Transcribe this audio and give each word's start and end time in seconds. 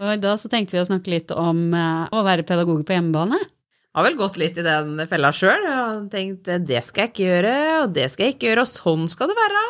Og 0.00 0.20
da 0.22 0.36
så 0.40 0.48
tenkte 0.48 0.76
vi 0.76 0.80
å 0.80 0.88
snakke 0.88 1.12
litt 1.12 1.32
om 1.36 1.74
eh, 1.76 2.04
å 2.08 2.22
være 2.24 2.46
pedagog 2.48 2.86
på 2.88 2.96
hjemmebane. 2.96 3.36
Har 3.90 4.06
vel 4.06 4.16
gått 4.16 4.38
litt 4.40 4.56
i 4.56 4.64
den 4.64 4.94
fella 5.10 5.32
sjøl 5.34 5.66
og 5.66 6.06
tenkt 6.12 6.48
eh, 6.48 6.62
det 6.62 6.80
skal 6.86 7.04
jeg 7.04 7.12
ikke 7.12 7.26
gjøre, 7.26 7.54
og 7.82 7.92
det 7.98 8.08
skal 8.12 8.28
jeg 8.28 8.38
ikke 8.38 8.48
gjøre, 8.48 8.64
og 8.64 8.72
sånn 8.72 9.10
skal 9.12 9.28
det 9.30 9.36
være. 9.40 9.64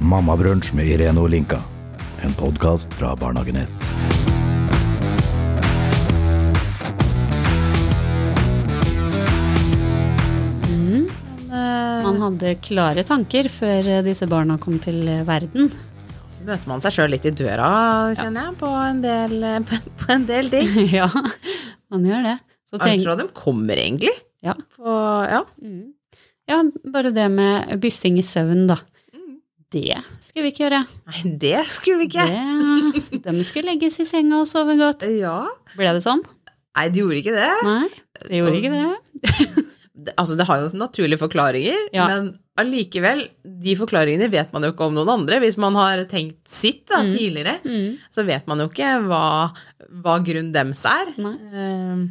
Mammabrunsj 0.00 0.72
med 0.78 0.94
Irene 0.94 1.22
Olinka. 1.22 1.58
En 2.22 2.36
podkast 2.38 2.92
fra 2.94 3.16
Barnehagenett. 3.18 3.90
Man 12.10 12.18
hadde 12.24 12.56
klare 12.64 13.02
tanker 13.06 13.46
før 13.52 13.86
eh, 13.86 14.02
disse 14.06 14.26
barna 14.30 14.56
kom 14.62 14.78
til 14.82 15.02
eh, 15.08 15.22
verden. 15.26 15.70
Møter 16.40 16.70
man 16.70 16.80
seg 16.82 16.94
sjøl 16.94 17.12
litt 17.12 17.26
i 17.28 17.32
døra, 17.36 17.70
kjenner 18.16 18.48
jeg, 18.48 18.56
på 18.60 18.68
en 18.72 19.00
del, 19.04 19.34
på 20.00 20.12
en 20.14 20.26
del 20.28 20.48
ting. 20.52 20.70
ja, 21.00 21.08
man 21.92 22.06
gjør 22.06 22.28
det. 22.30 22.36
Så 22.70 22.78
tenk... 22.78 22.86
tenk, 22.86 23.04
tror 23.04 23.18
de 23.20 23.26
kommer, 23.36 23.80
egentlig. 23.82 24.14
ja. 24.46 24.54
På, 24.76 24.94
ja. 25.28 25.42
Mm. 25.60 25.90
ja, 26.48 26.62
bare 26.94 27.12
det 27.14 27.26
med 27.34 27.74
byssing 27.82 28.18
i 28.20 28.24
søvn, 28.26 28.66
da. 28.70 28.80
Det 29.70 30.00
skulle 30.18 30.48
vi 30.48 30.50
ikke 30.50 30.64
gjøre. 30.64 30.80
Nei, 31.06 31.20
det 31.38 31.60
skulle 31.70 32.00
vi 32.00 32.08
ikke. 32.08 32.24
Det, 33.12 33.20
de 33.28 33.44
skulle 33.46 33.70
legges 33.70 34.00
i 34.02 34.06
senga 34.08 34.40
og 34.42 34.48
sove 34.50 34.74
godt. 34.80 35.04
Ja. 35.14 35.44
Ble 35.76 35.92
det 35.94 36.02
sånn? 36.02 36.24
Nei, 36.74 36.88
de 36.90 37.04
gjorde 37.04 37.20
ikke 37.20 37.36
det. 37.36 37.50
Nei, 37.68 37.86
det 38.24 38.40
gjorde 38.40 38.58
ikke 38.58 38.72
det. 38.74 39.59
Altså, 40.16 40.36
det 40.38 40.46
har 40.48 40.60
jo 40.62 40.68
naturlige 40.78 41.18
forklaringer, 41.20 41.88
Ja. 41.92 42.06
men 42.08 42.38
allikevel, 42.60 43.22
de 43.44 43.74
forklaringene 43.76 44.30
vet 44.30 44.52
man 44.52 44.62
jo 44.66 44.72
ikke 44.72 44.86
om 44.86 44.94
noen 44.94 45.08
andre. 45.08 45.40
Hvis 45.40 45.56
man 45.60 45.74
har 45.74 46.02
tenkt 46.10 46.48
sitt 46.48 46.86
da, 46.90 47.02
tidligere, 47.02 47.58
Mm. 47.64 47.98
så 48.12 48.24
vet 48.26 48.46
man 48.46 48.58
jo 48.60 48.68
ikke 48.68 48.90
hva, 49.08 49.52
hva 50.02 50.18
grunnen 50.24 50.52
dems 50.52 50.84
er. 50.84 51.12
Eh, 51.18 52.06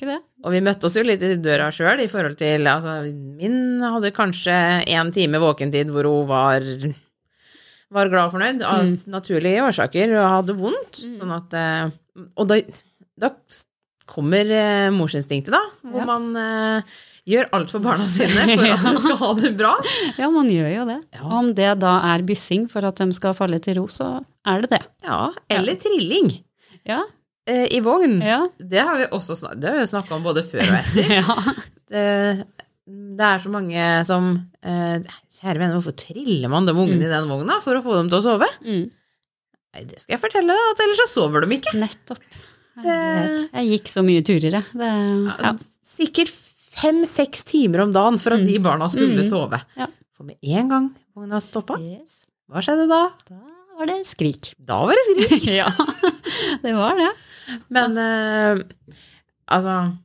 det. 0.00 0.18
Og 0.44 0.52
vi 0.52 0.60
møtte 0.64 0.84
oss 0.88 0.96
jo 0.96 1.02
litt 1.04 1.20
i 1.22 1.34
døra 1.36 1.68
sjøl 1.74 2.00
i 2.00 2.08
forhold 2.08 2.36
til 2.40 2.64
altså, 2.66 3.12
Min 3.12 3.80
hadde 3.82 4.10
kanskje 4.16 4.54
én 4.88 5.12
time 5.12 5.38
våkentid 5.42 5.90
hvor 5.92 6.04
hun 6.08 6.26
var, 6.30 6.60
var 7.92 8.08
glad 8.08 8.26
og 8.30 8.32
fornøyd, 8.36 8.62
av 8.64 8.86
naturlige 9.12 9.62
årsaker, 9.66 10.16
og 10.16 10.30
hadde 10.38 10.56
vondt. 10.58 11.02
Sånn 11.18 11.34
at 11.36 11.52
eh, 11.54 11.90
Og 12.36 12.48
da, 12.48 12.60
da 13.20 13.30
kommer 14.06 14.48
eh, 14.54 14.88
morsinstinktet, 14.94 15.52
da, 15.54 15.60
hvor 15.86 16.02
Ja. 16.02 16.06
man 16.08 16.28
eh, 16.38 16.96
gjør 17.26 17.48
alt 17.58 17.72
for 17.74 17.82
barna 17.82 18.06
sine 18.06 18.44
for 18.54 18.66
at 18.70 18.84
de 18.86 18.92
skal 19.02 19.16
ha 19.22 19.30
det 19.40 19.50
bra. 19.58 19.72
Ja, 20.20 20.28
man 20.30 20.46
gjør 20.52 20.68
jo 20.70 20.84
det. 20.92 20.98
Ja. 21.18 21.24
Om 21.40 21.52
det 21.58 21.72
da 21.82 21.96
er 22.14 22.22
byssing 22.28 22.68
for 22.70 22.86
at 22.86 23.02
de 23.02 23.08
skal 23.18 23.34
falle 23.34 23.58
til 23.64 23.80
ro, 23.80 23.86
så 23.90 24.12
er 24.46 24.62
det 24.62 24.70
det. 24.76 24.82
Ja, 25.06 25.32
Eller 25.50 25.74
trilling 25.82 26.30
Ja. 26.86 27.00
eh, 27.50 27.66
i 27.74 27.80
vogn. 27.82 28.20
Ja. 28.22 28.44
Det 28.58 28.78
har 28.86 28.96
vi 29.02 29.08
også 29.10 29.34
snakka 29.42 30.14
om 30.14 30.22
både 30.22 30.44
før 30.46 30.62
og 30.62 30.78
etter. 30.78 31.10
ja. 31.18 31.56
det, 31.90 32.06
det 32.86 33.26
er 33.32 33.42
så 33.42 33.50
mange 33.50 33.88
som 34.06 34.30
eh, 34.62 35.02
Kjære 35.36 35.58
venner, 35.58 35.74
hvorfor 35.80 35.92
triller 35.98 36.48
man 36.48 36.64
de 36.64 36.72
ungene 36.72 37.04
i 37.04 37.10
den 37.10 37.26
vogna 37.28 37.58
for 37.60 37.76
å 37.76 37.82
få 37.84 37.98
dem 37.98 38.06
til 38.08 38.22
å 38.22 38.24
sove? 38.24 38.46
Mm. 38.62 38.86
Nei, 39.74 39.82
det 39.84 39.98
skal 40.00 40.14
jeg 40.14 40.22
fortelle 40.22 40.54
deg, 40.54 40.70
at 40.72 40.78
ellers 40.86 41.02
så 41.02 41.08
sover 41.18 41.44
de 41.44 41.58
ikke. 41.58 41.74
Nettopp. 41.82 42.22
Herlighet. 42.76 43.50
Jeg 43.56 43.68
gikk 43.72 43.88
så 43.88 44.02
mye 44.04 44.22
turer, 44.26 44.50
jeg. 44.58 44.64
Det, 44.76 44.90
ja. 45.42 45.52
Sikkert 45.86 46.32
fem-seks 46.76 47.44
timer 47.48 47.80
om 47.86 47.92
dagen 47.94 48.18
for 48.20 48.36
at 48.36 48.44
de 48.44 48.58
barna 48.60 48.88
skulle 48.92 49.22
Mm. 49.22 49.28
sove. 49.30 49.60
Ja. 49.76 49.86
For 50.16 50.24
med 50.24 50.36
en 50.42 50.68
gang 50.68 50.90
vogna 51.16 51.40
stoppa, 51.40 51.78
Yes. 51.80 52.26
hva 52.50 52.60
skjedde 52.60 52.88
da? 52.88 53.10
Da 53.28 53.40
var 53.78 53.86
det 53.86 54.06
skrik. 54.06 54.54
Da 54.62 54.80
var 54.84 54.92
det 54.96 55.04
skrik. 55.08 55.46
ja, 55.60 55.68
det 56.62 56.74
var 56.76 56.96
det. 56.96 57.10
Men 57.70 57.96
eh, 57.96 58.62
altså 59.48 59.96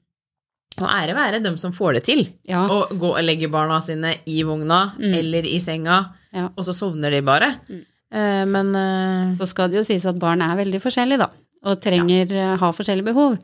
Og 0.81 0.87
ære 0.87 1.13
være 1.13 1.43
dem 1.43 1.57
som 1.57 1.73
får 1.75 1.93
det 1.99 2.03
til. 2.07 2.21
Ja. 2.47 2.63
Å 2.67 2.87
gå 2.97 3.09
og 3.17 3.21
legge 3.23 3.49
barna 3.51 3.81
sine 3.83 4.15
i 4.25 4.41
vogna 4.47 4.93
Mm. 4.97 5.13
eller 5.19 5.43
i 5.45 5.59
senga, 5.59 6.13
Ja. 6.33 6.47
og 6.55 6.63
så 6.63 6.73
sovner 6.73 7.11
de 7.11 7.19
bare. 7.21 7.51
Mm. 7.69 7.85
Eh, 8.11 8.45
men 8.45 8.75
eh, 8.75 9.35
Så 9.35 9.45
skal 9.47 9.69
det 9.69 9.77
jo 9.77 9.83
sies 9.83 10.05
at 10.05 10.17
barn 10.17 10.41
er 10.41 10.55
veldig 10.55 10.79
forskjellige, 10.81 11.19
da. 11.19 11.27
Og 11.65 11.81
trenger, 11.83 12.31
ja. 12.33 12.53
ha 12.57 12.69
forskjellige 12.73 13.09
behov. 13.11 13.35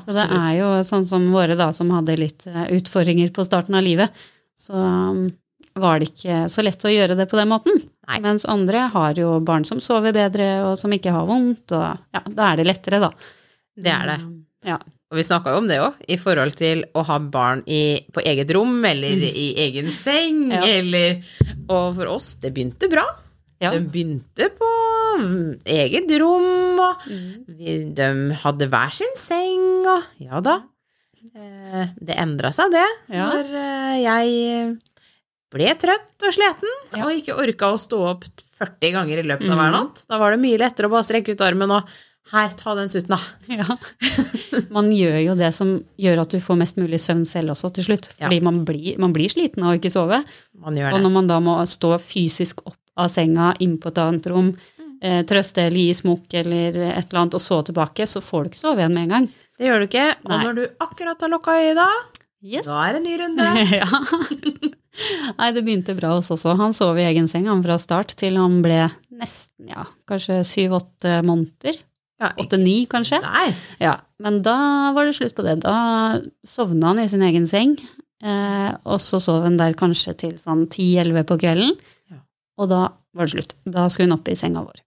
Så 0.00 0.12
det 0.16 0.24
er 0.24 0.52
jo 0.56 0.68
sånn 0.88 1.04
som 1.08 1.24
våre, 1.32 1.56
da, 1.56 1.68
som 1.72 1.90
hadde 1.92 2.16
litt 2.20 2.46
eh, 2.48 2.66
utfordringer 2.78 3.32
på 3.32 3.44
starten 3.44 3.76
av 3.76 3.84
livet. 3.84 4.12
Så 4.56 4.76
um, 4.76 5.26
var 5.80 6.00
det 6.00 6.10
ikke 6.12 6.46
så 6.52 6.64
lett 6.64 6.84
å 6.84 6.92
gjøre 6.92 7.16
det 7.18 7.26
på 7.28 7.36
den 7.40 7.50
måten. 7.52 7.80
Nei. 8.08 8.20
Mens 8.24 8.44
andre 8.48 8.86
har 8.92 9.16
jo 9.20 9.34
barn 9.44 9.64
som 9.68 9.80
sover 9.84 10.12
bedre, 10.16 10.48
og 10.68 10.78
som 10.80 10.92
ikke 10.92 11.12
har 11.12 11.28
vondt, 11.28 11.72
og 11.76 11.84
ja, 12.16 12.22
da 12.28 12.50
er 12.52 12.60
det 12.60 12.68
lettere, 12.68 13.00
da. 13.04 13.12
det 13.76 13.94
er 13.98 14.10
det. 14.14 14.18
Um, 14.24 14.38
Ja. 14.62 14.76
Og 15.10 15.18
vi 15.18 15.24
snakka 15.26 15.50
jo 15.52 15.58
om 15.58 15.66
det 15.68 15.80
òg, 15.82 15.96
i 16.08 16.16
forhold 16.16 16.54
til 16.56 16.84
å 16.94 17.02
ha 17.04 17.16
barn 17.18 17.64
i, 17.66 17.98
på 18.14 18.22
eget 18.24 18.48
rom 18.54 18.78
eller 18.86 19.24
i 19.28 19.48
egen 19.66 19.90
seng, 19.92 20.38
Mm. 20.46 20.52
Ja. 20.54 20.60
eller 20.78 21.24
Og 21.68 21.96
for 21.96 22.06
oss, 22.14 22.36
det 22.40 22.54
begynte 22.54 22.88
bra. 22.88 23.02
Ja. 23.60 23.72
De 23.74 23.80
begynte 23.82 24.48
på 24.56 24.68
mm, 24.70 25.01
eget 25.66 26.10
rom, 26.20 26.78
og 26.80 27.02
Mm. 27.08 27.44
vi, 27.58 27.76
de 27.94 28.08
hadde 28.42 28.68
hver 28.70 28.92
sin 28.92 29.14
seng, 29.16 29.86
og 29.86 30.02
ja 30.18 30.40
da. 30.40 30.62
Eh, 31.34 31.88
det 32.02 32.16
endra 32.18 32.50
seg, 32.52 32.70
det, 32.74 32.86
Ja. 33.14 33.30
når 33.30 33.52
eh, 33.54 34.02
jeg 34.02 34.78
ble 35.52 35.74
trøtt 35.78 36.26
og 36.26 36.32
sliten 36.32 36.72
Ja. 36.96 37.04
og 37.06 37.12
ikke 37.12 37.36
orka 37.38 37.72
å 37.72 37.78
stå 37.78 38.00
opp 38.10 38.24
40 38.58 38.92
ganger 38.92 39.18
i 39.18 39.22
løpet 39.22 39.50
av 39.50 39.56
Mm. 39.56 39.60
hver 39.60 39.72
natt. 39.72 40.04
Da 40.08 40.18
var 40.18 40.30
det 40.32 40.40
mye 40.40 40.58
lettere 40.58 40.86
å 40.88 40.90
bare 40.90 41.04
strekke 41.04 41.32
ut 41.32 41.40
armen 41.40 41.70
og 41.70 41.84
her, 42.32 42.48
ta 42.56 42.74
den 42.74 42.88
sutten, 42.88 43.08
da. 43.08 43.18
Ja. 43.48 43.76
Man 44.70 44.90
gjør 44.90 45.18
jo 45.24 45.34
det 45.34 45.52
som 45.54 45.84
gjør 45.98 46.20
at 46.22 46.30
du 46.30 46.38
får 46.38 46.56
mest 46.56 46.76
mulig 46.76 47.00
søvn 47.02 47.26
selv 47.26 47.50
også 47.50 47.72
til 47.74 47.84
slutt. 47.84 48.08
Ja. 48.18 48.28
Fordi 48.28 48.40
man 48.42 48.64
blir, 48.64 48.96
man 48.98 49.12
blir 49.12 49.28
sliten 49.28 49.62
av 49.64 49.74
å 49.74 49.78
ikke 49.78 49.90
sove. 49.92 50.22
Og 50.64 50.72
når 50.72 51.10
man 51.12 51.26
da 51.26 51.40
må 51.40 51.58
stå 51.66 51.98
fysisk 52.00 52.62
opp 52.66 52.76
av 52.96 53.08
senga, 53.10 53.54
inn 53.60 53.78
på 53.78 53.88
et 53.88 53.98
annet 53.98 54.26
rom, 54.30 54.56
eh, 55.02 55.20
trøste 55.28 55.66
eller 55.66 55.82
gi 55.82 55.98
smokk 55.98 56.38
eller 56.40 56.78
et 56.94 57.04
eller 57.10 57.20
annet, 57.24 57.36
og 57.38 57.42
så 57.42 57.60
tilbake, 57.66 58.06
så 58.08 58.22
får 58.24 58.44
du 58.46 58.52
ikke 58.52 58.62
sove 58.62 58.82
igjen 58.82 58.94
med 58.96 59.08
en 59.08 59.14
gang. 59.16 59.28
Det 59.58 59.68
gjør 59.68 59.82
du 59.82 59.88
ikke. 59.90 60.08
Og 60.24 60.32
Nei. 60.32 60.42
når 60.46 60.58
du 60.58 60.64
akkurat 60.86 61.20
har 61.26 61.32
lukka 61.34 61.58
øya, 61.60 61.88
Yes. 62.42 62.64
da 62.66 62.80
er 62.88 62.96
det 62.96 63.02
en 63.02 63.04
ny 63.06 63.18
runde. 63.20 63.44
ja. 63.82 63.86
Nei, 65.38 65.48
det 65.54 65.62
begynte 65.62 65.94
bra 65.96 66.16
hos 66.16 66.30
oss 66.34 66.42
også. 66.42 66.56
Han 66.58 66.74
sov 66.76 66.98
i 66.98 67.04
egen 67.06 67.28
seng 67.30 67.46
han 67.48 67.62
fra 67.64 67.76
start 67.80 68.16
til 68.18 68.36
han 68.40 68.58
ble 68.64 68.80
nesten, 69.14 69.70
ja, 69.70 69.84
kanskje 70.10 70.40
syv-åtte 70.46 71.20
måneder. 71.26 71.78
Ja, 72.22 72.28
Åtte-ni, 72.38 72.84
kanskje. 72.90 73.18
Nei. 73.24 73.48
Ja, 73.82 73.96
men 74.22 74.42
da 74.46 74.56
var 74.94 75.08
det 75.08 75.16
slutt 75.18 75.34
på 75.38 75.42
det. 75.46 75.56
Da 75.64 76.20
sovna 76.46 76.92
han 76.92 77.00
i 77.02 77.08
sin 77.10 77.22
egen 77.26 77.48
seng, 77.50 77.72
eh, 78.22 78.70
og 78.86 79.00
så 79.02 79.18
sov 79.22 79.42
han 79.46 79.56
der 79.58 79.74
kanskje 79.78 80.14
til 80.26 80.36
sånn 80.38 80.68
10-11 80.68 81.26
på 81.30 81.38
kvelden. 81.42 81.72
Ja. 82.12 82.20
Og 82.62 82.70
da 82.70 82.82
var 83.14 83.26
det 83.26 83.32
slutt. 83.34 83.56
Da 83.66 83.88
skulle 83.90 84.10
hun 84.10 84.18
opp 84.18 84.30
i 84.30 84.36
senga 84.38 84.62
vår. 84.66 84.82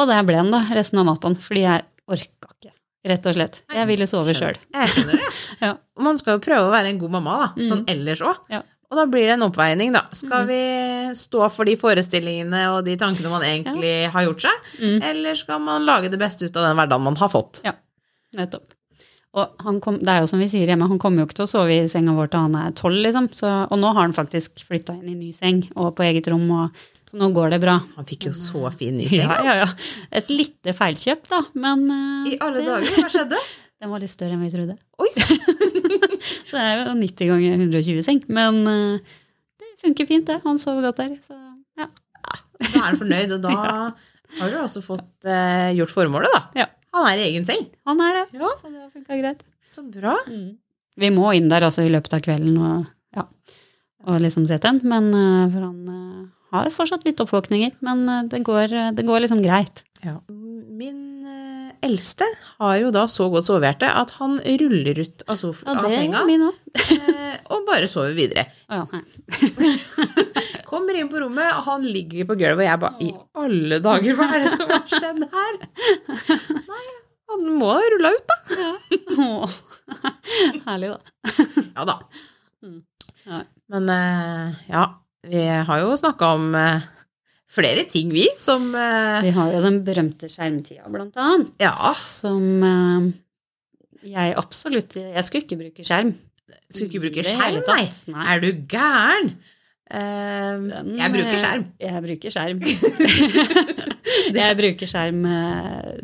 Og 0.00 0.08
der 0.08 0.22
ble 0.24 0.38
han 0.40 0.50
da 0.54 0.62
resten 0.72 0.98
av 1.02 1.06
natta, 1.10 1.32
fordi 1.44 1.64
jeg 1.66 1.84
orka 2.08 2.48
ikke, 2.54 2.72
rett 3.12 3.26
og 3.28 3.34
slett. 3.36 3.58
Jeg 3.74 3.88
ville 3.90 4.06
sove 4.08 4.34
sjøl. 4.36 4.56
Jeg 4.74 4.92
skjønner 4.94 5.18
det. 5.20 5.32
Ja. 5.62 5.74
Man 6.02 6.16
skal 6.18 6.38
jo 6.38 6.42
prøve 6.42 6.66
å 6.68 6.72
være 6.72 6.90
en 6.90 6.98
god 6.98 7.12
mamma, 7.18 7.34
da. 7.42 7.48
Mm. 7.58 7.66
Sånn 7.68 7.82
ellers 7.92 8.22
òg. 8.26 8.40
Ja. 8.50 8.62
Og 8.92 8.98
da 8.98 9.04
blir 9.08 9.24
det 9.28 9.36
en 9.38 9.44
oppveining, 9.46 9.92
da. 9.94 10.02
Skal 10.16 10.44
vi 10.48 10.58
stå 11.16 11.46
for 11.54 11.68
de 11.68 11.76
forestillingene 11.80 12.64
og 12.74 12.82
de 12.88 12.96
tankene 13.00 13.30
man 13.32 13.44
egentlig 13.46 13.92
har 14.12 14.26
gjort 14.26 14.42
seg, 14.48 14.66
Mm. 14.82 14.98
eller 15.12 15.38
skal 15.38 15.60
man 15.64 15.86
lage 15.88 16.10
det 16.12 16.18
beste 16.20 16.44
ut 16.48 16.56
av 16.56 16.66
den 16.66 16.76
hverdagen 16.80 17.06
man 17.06 17.16
har 17.16 17.30
fått? 17.32 17.62
Ja, 17.64 17.72
nettopp. 18.36 18.74
Og 19.32 19.48
han 19.64 19.78
kom, 19.80 19.96
det 20.04 20.12
er 20.12 20.20
jo 20.20 20.26
som 20.28 20.42
vi 20.44 20.48
sier 20.52 20.68
hjemme, 20.68 20.84
han 20.90 20.98
kommer 21.00 21.22
jo 21.22 21.26
ikke 21.30 21.38
til 21.38 21.46
å 21.46 21.52
sove 21.54 21.72
i 21.72 21.86
senga 21.88 22.12
vår 22.12 22.28
til 22.34 22.42
han 22.44 22.56
er 22.66 22.74
tolv, 22.76 22.98
liksom. 23.06 23.30
Så, 23.32 23.48
og 23.70 23.78
nå 23.80 23.94
har 23.94 24.02
han 24.04 24.12
faktisk 24.12 24.60
flytta 24.68 24.98
inn 24.98 25.08
i 25.08 25.14
ny 25.16 25.30
seng 25.32 25.62
og 25.72 25.94
på 25.96 26.04
eget 26.04 26.28
rom, 26.28 26.44
og, 26.52 26.82
så 27.12 27.18
nå 27.20 27.28
går 27.36 27.50
det 27.52 27.58
bra. 27.60 27.74
Han 27.98 28.06
fikk 28.08 28.30
jo 28.30 28.32
så 28.36 28.64
fin 28.72 28.94
ny 28.96 29.04
seng. 29.12 29.20
Ja, 29.28 29.36
ja, 29.44 29.54
ja. 29.62 29.66
Et 30.16 30.30
lite 30.32 30.72
feilkjøp, 30.76 31.26
da, 31.28 31.42
men 31.60 31.82
eh, 31.92 32.30
I 32.32 32.38
alle 32.40 32.62
det- 32.62 32.70
dager, 32.70 33.02
hva 33.02 33.10
skjedde? 33.12 33.40
Den 33.82 33.90
var 33.90 33.98
litt 33.98 34.12
større 34.14 34.36
enn 34.36 34.42
vi 34.46 34.48
trodde. 34.52 34.76
Oi! 35.02 35.08
Så 35.18 36.54
det 36.54 36.60
er 36.62 36.82
jo 36.86 36.92
90 36.94 37.30
ganger 37.32 37.54
120 37.58 38.04
seng. 38.06 38.20
Men 38.30 38.60
eh, 38.70 39.16
det 39.58 39.70
funker 39.82 40.06
fint, 40.06 40.28
det. 40.28 40.36
Han 40.44 40.60
sover 40.62 40.84
godt 40.86 41.00
der. 41.02 41.16
Så 41.26 41.34
ja. 41.80 41.88
Da 42.62 42.68
er 42.70 42.84
han 42.86 42.98
fornøyd, 43.00 43.34
og 43.34 43.42
da 43.42 43.54
har 44.38 44.52
du 44.52 44.60
også 44.62 44.84
fått 44.86 45.26
eh, 45.26 45.72
gjort 45.80 45.90
formålet, 45.96 46.30
da. 46.30 46.42
Ja. 46.62 46.68
Han 46.94 47.08
er 47.10 47.24
i 47.24 47.26
egen 47.32 47.48
seng. 47.48 47.66
Han 47.90 47.98
er 48.06 48.20
det. 48.20 48.24
Ja. 48.38 48.52
Så 48.60 48.70
det 48.70 48.84
har 48.84 48.92
funka 48.94 49.18
greit. 49.18 49.42
Så 49.72 49.82
bra. 49.90 50.14
Vi 51.02 51.10
må 51.10 51.32
inn 51.34 51.50
der 51.50 51.66
altså 51.66 51.82
i 51.82 51.90
løpet 51.90 52.14
av 52.18 52.22
kvelden 52.22 52.58
og, 52.62 52.86
ja, 53.18 53.26
og 54.06 54.22
liksom 54.22 54.46
se 54.46 54.60
til 54.62 54.78
den. 54.78 54.82
Men 54.94 55.10
eh, 55.10 55.50
for 55.56 55.66
han 55.66 55.82
har 56.52 56.70
fortsatt 56.74 57.06
litt 57.08 57.20
oppvåkninger. 57.24 57.78
Men 57.86 58.04
eh, 58.08 58.22
det, 58.32 58.42
går, 58.46 58.76
det 58.96 59.06
går 59.08 59.24
liksom 59.24 59.42
greit. 59.44 59.84
Ja. 60.02 60.16
Min 60.28 61.26
eh, 61.26 61.70
eldste 61.86 62.26
har 62.58 62.76
jo 62.80 62.90
da 62.94 63.04
så 63.10 63.28
godt 63.30 63.46
sovehjerte 63.46 63.86
at 63.86 64.10
han 64.18 64.38
ruller 64.60 64.98
ut 64.98 65.22
av, 65.28 65.36
sof 65.38 65.60
Ja, 65.66 65.76
av 65.78 65.86
senga 65.92 66.22
eh, 66.26 67.36
og 67.52 67.68
bare 67.68 67.86
sover 67.90 68.16
videre. 68.16 68.48
Ja, 68.72 68.86
kommer 70.72 70.96
inn 70.96 71.10
på 71.12 71.20
rommet, 71.20 71.52
og 71.58 71.66
han 71.68 71.84
ligger 71.84 72.26
på 72.30 72.38
gulvet, 72.40 72.62
og 72.62 72.66
jeg 72.66 72.80
bare 72.82 73.04
I 73.04 73.10
alle 73.44 73.78
dager, 73.84 74.16
hva 74.16 74.28
er 74.32 74.42
det 74.42 74.52
som 74.54 74.72
har 74.72 74.84
skjedd 74.90 75.22
her? 75.36 75.58
Nei, 76.72 76.84
han 77.32 77.46
må 77.60 77.70
ha 77.76 77.82
rulla 77.94 78.12
ut, 78.16 78.32
da. 78.32 78.70
Åh. 79.22 79.58
Herlig, 80.66 80.94
da. 80.94 80.98
Ja 81.76 81.86
da. 81.88 81.98
Ja. 83.28 83.42
Men 83.70 83.92
eh, 83.92 84.62
ja, 84.72 84.86
vi 85.28 85.42
har 85.46 85.78
jo 85.82 85.94
snakka 85.98 86.32
om 86.34 86.54
eh, 86.58 86.82
flere 87.52 87.84
ting, 87.90 88.10
vi, 88.14 88.26
som 88.38 88.72
eh, 88.74 89.20
Vi 89.22 89.32
har 89.36 89.52
jo 89.54 89.62
den 89.62 89.80
berømte 89.86 90.30
skjermtida, 90.30 90.88
blant 90.90 91.16
annet. 91.20 91.52
Ja, 91.62 91.94
Som 92.02 92.64
eh, 92.66 93.10
jeg 94.12 94.34
absolutt 94.34 94.96
Jeg 94.98 95.24
skulle 95.28 95.44
ikke 95.46 95.60
bruke 95.60 95.86
skjerm. 95.86 96.14
skulle 96.68 96.90
ikke 96.90 97.04
bruke 97.06 97.26
skjerm, 97.26 97.60
nei. 97.68 97.84
Nei. 98.10 98.24
Er 98.34 98.42
du 98.42 98.48
gæren? 98.66 99.32
Eh, 99.92 100.58
Den, 100.72 100.92
jeg 100.98 101.14
bruker 101.14 101.38
skjerm. 101.38 101.64
Jeg 101.86 102.04
bruker 102.08 102.34
skjerm. 102.34 102.66
jeg 104.42 104.58
bruker 104.58 104.90
skjerm 104.90 105.22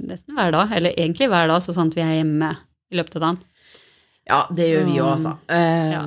nesten 0.07 0.39
hver 0.39 0.55
dag, 0.55 0.79
eller 0.79 0.95
egentlig 0.95 1.31
hver 1.33 1.51
dag, 1.51 1.65
så 1.65 1.75
sant 1.75 1.97
vi 1.99 2.05
er 2.07 2.21
hjemme 2.21 2.55
i 2.93 3.01
løpet 3.01 3.19
av 3.19 3.27
dagen. 3.27 3.43
Ja, 4.29 4.43
det 4.53 4.67
gjør 4.69 4.85
vi 4.85 4.97
Så- 4.99 5.05
òg, 5.05 5.13
altså. 5.15 5.33
Eh, 5.49 5.93
ja. 5.95 6.03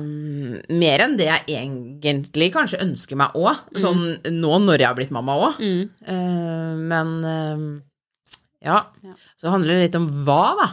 Mer 0.82 1.02
enn 1.06 1.16
det 1.18 1.26
jeg 1.26 1.56
egentlig 1.58 2.52
kanskje 2.54 2.78
ønsker 2.84 3.16
meg 3.18 3.34
òg, 3.34 3.56
sånn 3.74 4.04
nå 4.30 4.52
når 4.62 4.78
jeg 4.78 4.86
har 4.86 4.94
blitt 4.98 5.10
mamma 5.14 5.34
òg. 5.48 5.58
Mm. 5.58 6.86
men 6.88 7.10
uh, 7.24 7.80
ja. 8.62 8.78
Ja. 9.02 9.14
Så 9.40 9.50
handler 9.50 9.74
det 9.74 9.88
litt 9.88 9.96
om 9.98 10.06
hva, 10.24 10.54
da. 10.60 10.68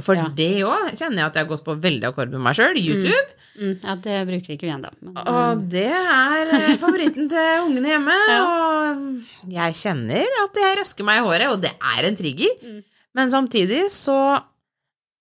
For 0.00 0.14
Ja. 0.14 0.28
det 0.30 0.62
òg 0.62 0.92
kjenner 0.94 1.16
jeg 1.18 1.26
at 1.26 1.34
jeg 1.34 1.42
har 1.44 1.50
gått 1.56 1.64
på 1.66 1.74
veldig 1.82 2.06
akkord 2.06 2.30
med 2.30 2.40
meg 2.44 2.54
sjøl. 2.54 2.78
YouTube. 2.78 3.34
Mm, 3.58 3.72
ja, 3.82 3.94
det 3.96 4.20
bruker 4.28 4.54
ikke 4.54 4.68
vi 4.68 4.70
ennå. 4.76 4.92
Og 5.26 5.64
det 5.68 5.88
er 5.90 6.52
eh, 6.54 6.76
favoritten 6.78 7.26
til 7.28 7.50
ungene 7.66 7.90
hjemme. 7.90 8.14
Og 8.38 9.50
jeg 9.50 9.74
kjenner 9.82 10.22
at 10.44 10.54
jeg 10.62 10.78
røsker 10.78 11.04
meg 11.04 11.18
i 11.18 11.26
håret, 11.26 11.50
og 11.50 11.60
det 11.66 11.74
er 11.74 12.06
en 12.08 12.16
trigger. 12.16 12.54
Mm. 12.62 12.78
Men 13.18 13.28
samtidig 13.34 13.82
så 13.90 14.38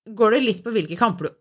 går 0.07 0.38
det 0.38 0.44
litt 0.45 0.62
på 0.63 0.72
hvilke 0.78 0.95
kamper 0.98 1.28
du 1.28 1.33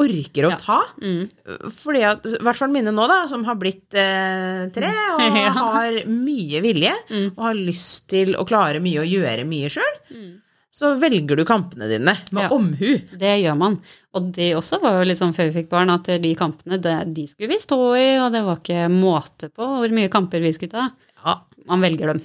orker 0.00 0.48
å 0.48 0.50
Ja. 0.54 0.56
ta. 0.60 0.78
mm, 1.00 1.28
Fordi 1.76 2.02
at, 2.08 2.24
i 2.26 2.40
hvert 2.42 2.56
fall 2.58 2.72
mine 2.74 2.92
nå, 2.96 3.06
da, 3.10 3.22
som 3.30 3.44
har 3.44 3.54
blitt 3.60 3.92
eh, 3.94 4.66
tre 4.74 4.90
og 5.14 5.20
Ja. 5.44 5.50
har 5.56 6.00
mye 6.08 6.60
vilje, 6.64 6.92
Mm. 7.10 7.32
og 7.36 7.42
har 7.50 7.54
lyst 7.58 8.06
til 8.08 8.34
å 8.36 8.46
klare 8.48 8.80
mye 8.82 9.00
og 9.04 9.10
gjøre 9.12 9.44
mye 9.46 9.68
sjøl, 9.72 9.96
mm. 10.10 10.30
så 10.72 10.92
velger 11.00 11.36
du 11.36 11.44
kampene 11.44 11.88
dine 11.90 12.14
med 12.32 12.42
Ja. 12.44 12.48
omhu. 12.54 13.00
Det 13.18 13.34
gjør 13.44 13.56
man. 13.58 13.78
Og 14.14 14.32
det 14.32 14.54
også 14.56 14.80
var 14.82 14.98
jo 15.00 15.08
litt 15.10 15.18
sånn 15.18 15.34
før 15.34 15.50
vi 15.52 15.62
fikk 15.62 15.68
barn, 15.70 15.90
at 15.90 16.04
de 16.22 16.34
kampene, 16.34 16.80
det, 16.80 16.96
de 17.14 17.26
skulle 17.26 17.48
vi 17.52 17.58
stå 17.62 17.78
i, 17.98 18.08
og 18.22 18.32
det 18.32 18.42
var 18.46 18.56
ikke 18.62 18.88
måte 18.90 19.50
på 19.52 19.62
hvor 19.66 19.90
mye 19.94 20.08
kamper 20.10 20.40
vi 20.42 20.52
skulle 20.56 20.70
ta. 20.74 20.88
Ja, 21.24 21.34
Man 21.70 21.80
velger 21.84 22.10
dem. 22.12 22.20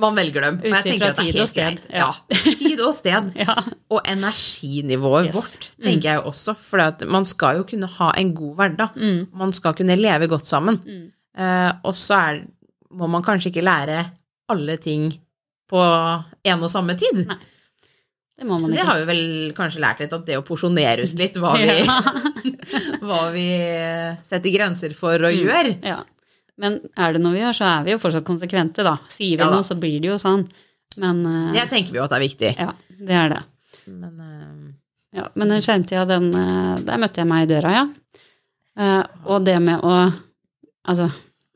man 0.00 0.14
velger 0.14 0.44
dem. 0.46 0.58
Men 0.62 0.76
jeg 0.78 0.84
tenker 0.86 1.08
at 1.10 1.16
det 1.18 1.26
er 1.32 1.38
helt 1.40 1.54
greit. 1.56 1.86
Ja. 1.90 2.06
Ja. 2.30 2.52
Tid 2.60 2.80
og 2.86 2.92
sted. 2.94 3.32
Ja. 3.42 3.56
Og 3.90 4.00
energinivået 4.06 5.26
Yes. 5.28 5.34
vårt, 5.34 5.68
tenker 5.82 6.12
jeg 6.12 6.22
også. 6.30 6.54
For 6.56 7.06
man 7.10 7.24
skal 7.26 7.58
jo 7.58 7.64
kunne 7.68 7.88
ha 7.98 8.12
en 8.20 8.30
god 8.38 8.54
hverdag. 8.60 8.94
Mm. 8.96 9.24
Man 9.34 9.52
skal 9.56 9.74
kunne 9.74 9.96
leve 9.98 10.28
godt 10.30 10.46
sammen. 10.46 10.78
Mm. 10.86 11.08
Eh, 11.36 11.72
og 11.84 11.94
så 11.98 12.14
er, 12.30 12.40
må 12.94 13.08
man 13.10 13.22
kanskje 13.26 13.50
ikke 13.50 13.66
lære 13.66 14.04
alle 14.54 14.76
ting 14.78 15.10
på 15.70 15.80
en 16.44 16.62
og 16.62 16.70
samme 16.70 16.94
tid. 17.00 17.24
Nei, 17.26 17.36
Det 18.36 18.46
Så 18.48 18.66
det 18.70 18.78
ikke. 18.78 18.84
har 18.86 18.98
vi 18.98 19.04
vel 19.06 19.52
kanskje 19.54 19.80
lært 19.80 20.00
litt, 20.02 20.12
at 20.12 20.24
det 20.26 20.36
å 20.38 20.42
porsjonere 20.42 21.04
ut 21.06 21.12
litt 21.18 21.36
hva 21.38 21.52
vi, 21.58 21.66
hva 23.06 23.20
vi 23.34 23.44
setter 24.26 24.50
grenser 24.54 24.94
for 24.94 25.14
og 25.14 25.30
Mm. 25.32 25.44
gjør. 25.46 25.68
Ja. 25.86 26.00
Men 26.60 26.78
er 26.94 27.16
det 27.16 27.20
noe 27.24 27.34
vi 27.34 27.40
gjør, 27.42 27.56
så 27.58 27.66
er 27.66 27.86
vi 27.86 27.94
jo 27.94 27.98
fortsatt 28.02 28.26
konsekvente, 28.26 28.84
da. 28.86 28.94
Sier 29.10 29.36
vi 29.38 29.42
Ja 29.42 29.48
da. 29.50 29.56
noe, 29.58 29.66
så 29.66 29.74
blir 29.80 29.96
det 30.02 30.12
jo 30.12 30.18
sånn. 30.22 30.44
Men 31.02 31.24
uh, 31.26 31.52
Det 31.56 31.64
tenker 31.72 31.90
vi 31.94 31.98
jo 31.98 32.04
at 32.06 32.12
er 32.14 32.22
viktig. 32.22 32.52
ja, 32.60 32.70
det 33.00 33.16
er 33.18 33.32
det. 33.34 33.42
Men 33.90 34.20
uh, 34.20 34.72
Ja, 35.14 35.28
men 35.34 35.50
den 35.50 35.62
skjermtida, 35.62 36.04
den 36.10 36.30
uh, 36.34 36.76
Der 36.82 36.98
møtte 37.02 37.20
jeg 37.22 37.30
meg 37.30 37.44
i 37.46 37.50
døra, 37.54 37.72
ja. 37.80 37.84
Og 39.30 39.44
det 39.46 39.60
med 39.62 39.82
å 39.86 39.96
Altså, 40.84 41.06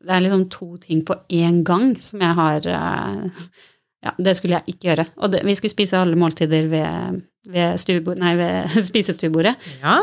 det 0.01 0.15
er 0.15 0.23
liksom 0.25 0.45
to 0.51 0.77
ting 0.81 1.03
på 1.05 1.17
én 1.35 1.63
gang 1.67 1.91
som 2.01 2.23
jeg 2.23 2.35
har 2.39 2.69
Ja, 2.69 4.13
det 4.17 4.37
skulle 4.39 4.61
jeg 4.61 4.75
ikke 4.75 4.89
gjøre. 4.93 5.07
Og 5.19 5.33
det, 5.35 5.43
vi 5.45 5.55
skulle 5.59 5.75
spise 5.75 5.99
alle 5.99 6.17
måltider 6.17 6.69
ved, 6.71 7.19
ved, 7.51 7.75
stuebord, 7.83 8.21
nei, 8.23 8.37
ved 8.39 8.71
spisestuebordet. 8.91 9.57
ja. 9.83 9.99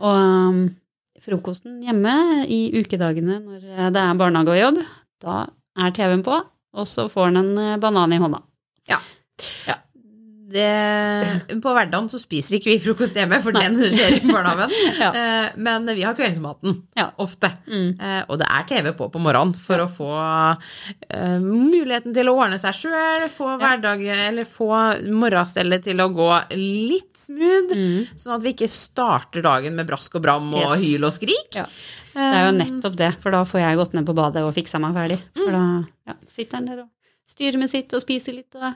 Og 0.00 0.16
um, 0.16 0.60
frokosten 1.20 1.80
hjemme 1.84 2.14
i 2.48 2.60
ukedagene 2.80 3.40
når 3.44 3.66
det 3.94 4.02
er 4.02 4.18
barnehage 4.20 4.54
og 4.54 4.60
jobb, 4.60 4.80
da 5.24 5.36
er 5.80 5.94
TV-en 5.96 6.24
på, 6.26 6.38
og 6.76 6.88
så 6.88 7.06
får 7.12 7.30
han 7.30 7.40
en 7.42 7.52
eh, 7.60 7.78
banan 7.82 8.14
i 8.16 8.20
hånda. 8.22 8.42
Det, 10.50 11.60
på 11.62 11.72
hverdagen 11.76 12.08
så 12.10 12.18
spiser 12.18 12.56
ikke 12.58 12.72
vi 12.72 12.78
frokost 12.82 13.14
hjemme, 13.14 13.38
for 13.44 13.54
den 13.54 13.76
skjer 13.78 14.16
i 14.16 14.20
barnehagen. 14.26 14.72
Ja. 15.00 15.10
Eh, 15.14 15.50
Men 15.62 15.86
vi 15.94 16.02
har 16.02 16.16
kveldsmaten, 16.18 16.74
Ja. 16.98 17.06
ofte. 17.22 17.52
Mm. 17.70 17.92
Eh, 18.00 18.22
Og 18.28 18.40
det 18.40 18.48
er 18.50 18.66
TV 18.66 18.90
på 18.98 19.06
på 19.14 19.22
morgenen 19.22 19.54
for 19.54 19.78
å 19.84 19.86
få 19.86 20.08
eh, 21.10 21.38
muligheten 21.38 22.14
til 22.16 22.26
å 22.30 22.34
ordne 22.34 22.58
seg 22.58 22.74
sjøl, 22.80 23.28
få 23.30 23.52
hverdagen, 23.60 24.24
eller 24.28 24.44
få 24.48 24.68
morgenstellet 25.10 25.84
til 25.86 26.02
å 26.02 26.08
gå 26.12 26.28
litt 26.58 27.14
smooth, 27.16 27.70
Mm. 27.76 28.06
sånn 28.18 28.34
at 28.36 28.42
vi 28.42 28.52
ikke 28.54 28.68
starter 28.68 29.42
dagen 29.46 29.76
med 29.78 29.86
brask 29.86 30.14
og 30.18 30.22
bram 30.22 30.52
og 30.54 30.74
Yes. 30.76 30.82
hyl 30.84 31.04
og 31.06 31.12
skrik. 31.14 31.54
Ja. 31.54 31.66
Det 32.10 32.20
er 32.34 32.46
jo 32.50 32.58
nettopp 32.58 32.96
det, 32.98 33.12
for 33.22 33.30
da 33.30 33.44
får 33.46 33.60
jeg 33.62 33.76
gått 33.78 33.92
ned 33.94 34.04
på 34.06 34.14
badet 34.18 34.42
og 34.42 34.54
fiksa 34.54 34.80
meg 34.82 34.94
ferdig. 34.98 35.20
For 35.36 35.52
da 35.54 35.64
ja, 36.10 36.14
sitter 36.26 36.56
han 36.58 36.66
der 36.66 36.80
og 36.82 36.88
styrer 37.24 37.56
med 37.62 37.70
sitt 37.70 37.94
og 37.94 38.02
spiser 38.02 38.34
litt. 38.34 38.50
Og, 38.58 38.74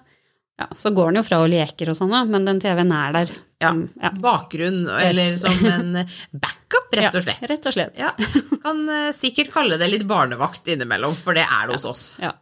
ja, 0.61 0.67
så 0.79 0.91
går 0.95 1.11
den 1.13 1.19
jo 1.19 1.25
fra 1.27 1.41
og 1.43 1.49
leker 1.51 1.91
og 1.91 1.97
sånn, 1.99 2.13
da, 2.15 2.21
men 2.31 2.45
den 2.47 2.61
TV-en 2.63 2.93
er 2.95 3.13
der. 3.17 3.33
Ja. 3.65 3.71
som- 3.71 3.89
ja. 4.03 4.11
Bakgrunn, 4.21 4.85
eller 5.01 5.37
som 5.41 5.67
en 5.67 5.93
backup, 6.33 6.93
rett 6.95 7.15
og 7.17 7.23
slett. 7.25 7.41
Ja, 7.43 7.49
rett 7.55 7.67
og 7.71 7.73
slett. 7.77 7.99
Ja, 7.99 8.11
kan 8.63 8.83
eh, 8.93 9.11
sikkert 9.17 9.51
kalle 9.55 9.79
det 9.81 9.89
litt 9.91 10.07
barnevakt 10.11 10.69
innimellom, 10.69 11.15
for 11.17 11.35
det 11.35 11.47
er 11.47 11.67
det 11.71 11.79
hos 11.79 11.87
oss. 11.89 12.03
Ja. 12.21 12.33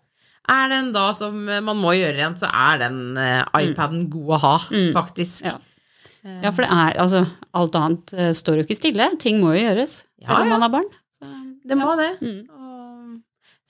Er 0.50 0.68
det 0.72 0.78
en 0.82 0.92
dag 0.96 1.14
som 1.16 1.44
eh, 1.48 1.60
man 1.62 1.78
må 1.78 1.92
gjøre 1.94 2.16
rent, 2.18 2.40
så 2.42 2.48
er 2.50 2.80
den 2.82 3.16
eh, 3.16 3.44
iPaden 3.62 4.08
god 4.10 4.32
å 4.36 4.40
ha, 4.42 4.54
faktisk. 4.96 5.44
Mm. 5.46 5.52
Ja. 5.52 6.34
ja, 6.48 6.50
for 6.54 6.62
det 6.66 6.70
er 6.70 6.98
altså 7.02 7.24
Alt 7.54 7.74
annet 7.78 8.12
eh, 8.16 8.32
står 8.34 8.60
jo 8.60 8.66
ikke 8.66 8.78
stille. 8.80 9.06
Ting 9.22 9.38
må 9.42 9.54
jo 9.54 9.62
gjøres, 9.68 10.02
selv 10.24 10.42
om 10.44 10.52
man 10.56 10.62
har 10.66 10.72
barn. 10.74 10.90
Så, 11.20 11.30
Det 11.70 11.78
må 11.78 11.94
det. 12.00 12.10
Mm. 12.24 12.42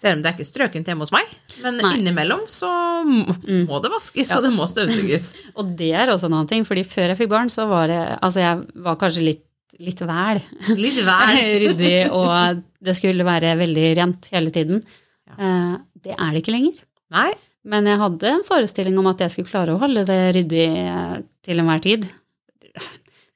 Selv 0.03 0.17
om 0.19 0.23
det 0.25 0.33
er 0.33 0.35
ikke 0.35 0.49
strøkent 0.49 0.89
hjemme 0.91 1.05
hos 1.07 1.13
meg, 1.15 1.29
men 1.63 1.77
Nei. 1.79 1.93
innimellom 2.01 2.41
så 2.51 2.69
må, 3.07 3.23
Mm. 3.47 3.69
det 3.85 3.91
vaskes, 3.93 4.33
Ja. 4.33 4.39
og 4.41 4.43
det 4.49 4.51
må 4.57 4.67
støvsuges. 4.67 5.29
Og 5.59 5.69
det 5.79 5.93
er 5.95 6.11
også 6.11 6.27
en 6.27 6.35
annen 6.41 6.49
ting, 6.51 6.65
fordi 6.67 6.83
før 6.83 7.13
jeg 7.13 7.19
fikk 7.21 7.31
barn, 7.31 7.51
så 7.55 7.69
var 7.71 7.87
det 7.93 8.01
Altså, 8.19 8.41
jeg 8.43 8.83
var 8.83 8.97
kanskje 8.99 9.23
litt, 9.29 9.45
litt 9.79 10.03
væl. 10.03 10.43
Litt 10.75 10.99
vær. 11.07 11.37
ryddig, 11.63 12.11
og 12.11 12.63
det 12.83 12.97
skulle 12.99 13.25
være 13.25 13.55
veldig 13.63 13.87
rent 14.01 14.27
hele 14.35 14.51
tiden. 14.51 14.83
Ja. 15.31 15.39
Eh, 15.39 15.79
Det 16.03 16.17
er 16.19 16.33
det 16.35 16.43
ikke 16.43 16.57
lenger. 16.57 16.81
Nei, 17.15 17.31
Men 17.65 17.87
jeg 17.87 17.99
hadde 18.01 18.27
en 18.27 18.43
forestilling 18.43 18.97
om 18.99 19.07
at 19.07 19.19
jeg 19.23 19.31
skulle 19.31 19.47
klare 19.53 19.77
å 19.77 19.79
holde 19.79 20.03
det 20.05 20.21
ryddig 20.35 20.65
eh, 20.67 21.19
til 21.47 21.61
enhver 21.63 21.81
tid. 21.85 22.09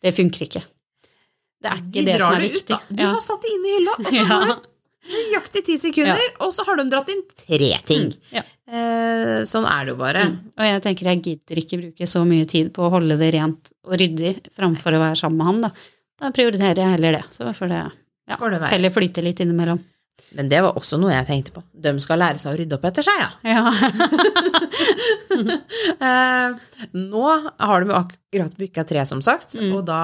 Det 0.02 0.12
funker 0.16 0.42
ikke. 0.48 0.62
Det 1.62 1.70
er 1.70 1.76
ikke 1.78 1.92
de 1.94 2.04
det 2.08 2.16
som 2.20 2.34
er 2.34 2.42
viktig. 2.42 2.78
Du 2.90 3.04
har 3.06 3.20
satt 3.22 3.42
det 3.46 3.52
inn 3.54 3.68
i 3.70 3.76
hylla, 3.76 3.94
og 4.00 4.10
så 4.10 4.24
har 4.32 4.48
ja. 4.50 4.54
du 4.56 4.66
nøyaktig 5.10 5.62
ti 5.66 5.76
sekunder, 5.80 6.20
og 6.44 6.52
så 6.54 6.64
har 6.66 6.76
de 6.80 6.84
dratt 6.92 7.10
inn 7.12 7.22
tre 7.32 7.70
ting. 7.88 8.12
Ja. 8.34 8.42
Eh, 8.66 9.40
sånn 9.46 9.66
er 9.70 9.84
det 9.86 9.94
jo 9.94 9.98
bare. 10.00 10.24
Mm. 10.30 10.38
Og 10.58 10.64
jeg 10.68 10.82
tenker 10.86 11.10
jeg 11.12 11.22
gidder 11.26 11.60
ikke 11.62 11.80
bruke 11.84 12.08
så 12.10 12.24
mye 12.26 12.46
tid 12.50 12.72
på 12.74 12.86
å 12.86 12.92
holde 12.96 13.16
det 13.20 13.32
rent 13.36 13.72
og 13.86 13.98
ryddig 14.00 14.34
framfor 14.56 14.96
å 14.98 15.02
være 15.04 15.20
sammen 15.20 15.38
med 15.38 15.46
han. 15.50 15.60
Da, 15.66 15.70
da 16.22 16.30
prioriterer 16.34 16.82
jeg 16.82 16.94
heller 16.96 17.20
det. 17.20 17.24
Så 17.36 17.46
får 17.54 17.70
det 17.74 17.82
ja, 18.26 18.36
Får 18.40 18.56
det 18.56 18.62
heller 18.72 18.90
flyte 18.90 19.22
litt 19.22 19.38
innimellom. 19.44 19.78
Men 20.32 20.48
det 20.48 20.62
var 20.64 20.72
også 20.80 20.96
noe 20.98 21.12
jeg 21.12 21.26
tenkte 21.28 21.52
på. 21.52 21.60
De 21.76 21.92
skal 22.00 22.18
lære 22.18 22.40
seg 22.40 22.54
å 22.54 22.56
rydde 22.58 22.78
opp 22.78 22.86
etter 22.88 23.04
seg, 23.04 23.20
ja. 23.20 23.30
Ja. 23.52 23.64
Eh, 25.36 26.54
nå 26.96 27.24
har 27.60 27.82
de 27.82 27.90
jo 27.90 27.96
akkurat 27.98 28.54
bykka 28.56 28.84
tre, 28.88 29.02
som 29.08 29.20
sagt, 29.24 29.54
Mm. 29.60 29.74
og 29.76 29.82
da 29.88 29.98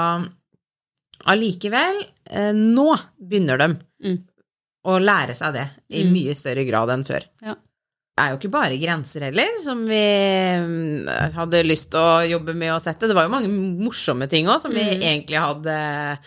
allikevel 1.32 2.02
eh, 2.30 2.52
Nå 2.52 2.96
begynner 3.16 3.58
de 3.58 3.68
Mm. 4.02 4.18
Å 4.84 4.98
lære 4.98 5.34
seg 5.38 5.52
det 5.54 5.66
i 5.90 6.02
Mm. 6.04 6.12
mye 6.12 6.34
større 6.34 6.64
grad 6.66 6.90
enn 6.90 7.04
før. 7.06 7.22
Ja. 7.42 7.54
Det 8.12 8.20
er 8.26 8.30
jo 8.32 8.36
ikke 8.38 8.50
bare 8.52 8.76
grenser 8.78 9.20
heller, 9.22 9.48
som 9.64 9.86
vi 9.86 9.94
mm, 9.96 11.32
hadde 11.32 11.62
lyst 11.64 11.90
til 11.94 12.00
å 12.00 12.28
jobbe 12.28 12.54
med 12.54 12.74
å 12.74 12.80
sette. 12.82 13.08
Det 13.08 13.14
var 13.16 13.24
jo 13.24 13.32
mange 13.32 13.48
morsomme 13.48 14.28
ting 14.28 14.46
òg 14.46 14.60
som 14.60 14.72
vi 14.72 14.82
Mm. 14.84 15.00
egentlig 15.02 15.38
hadde 15.40 16.18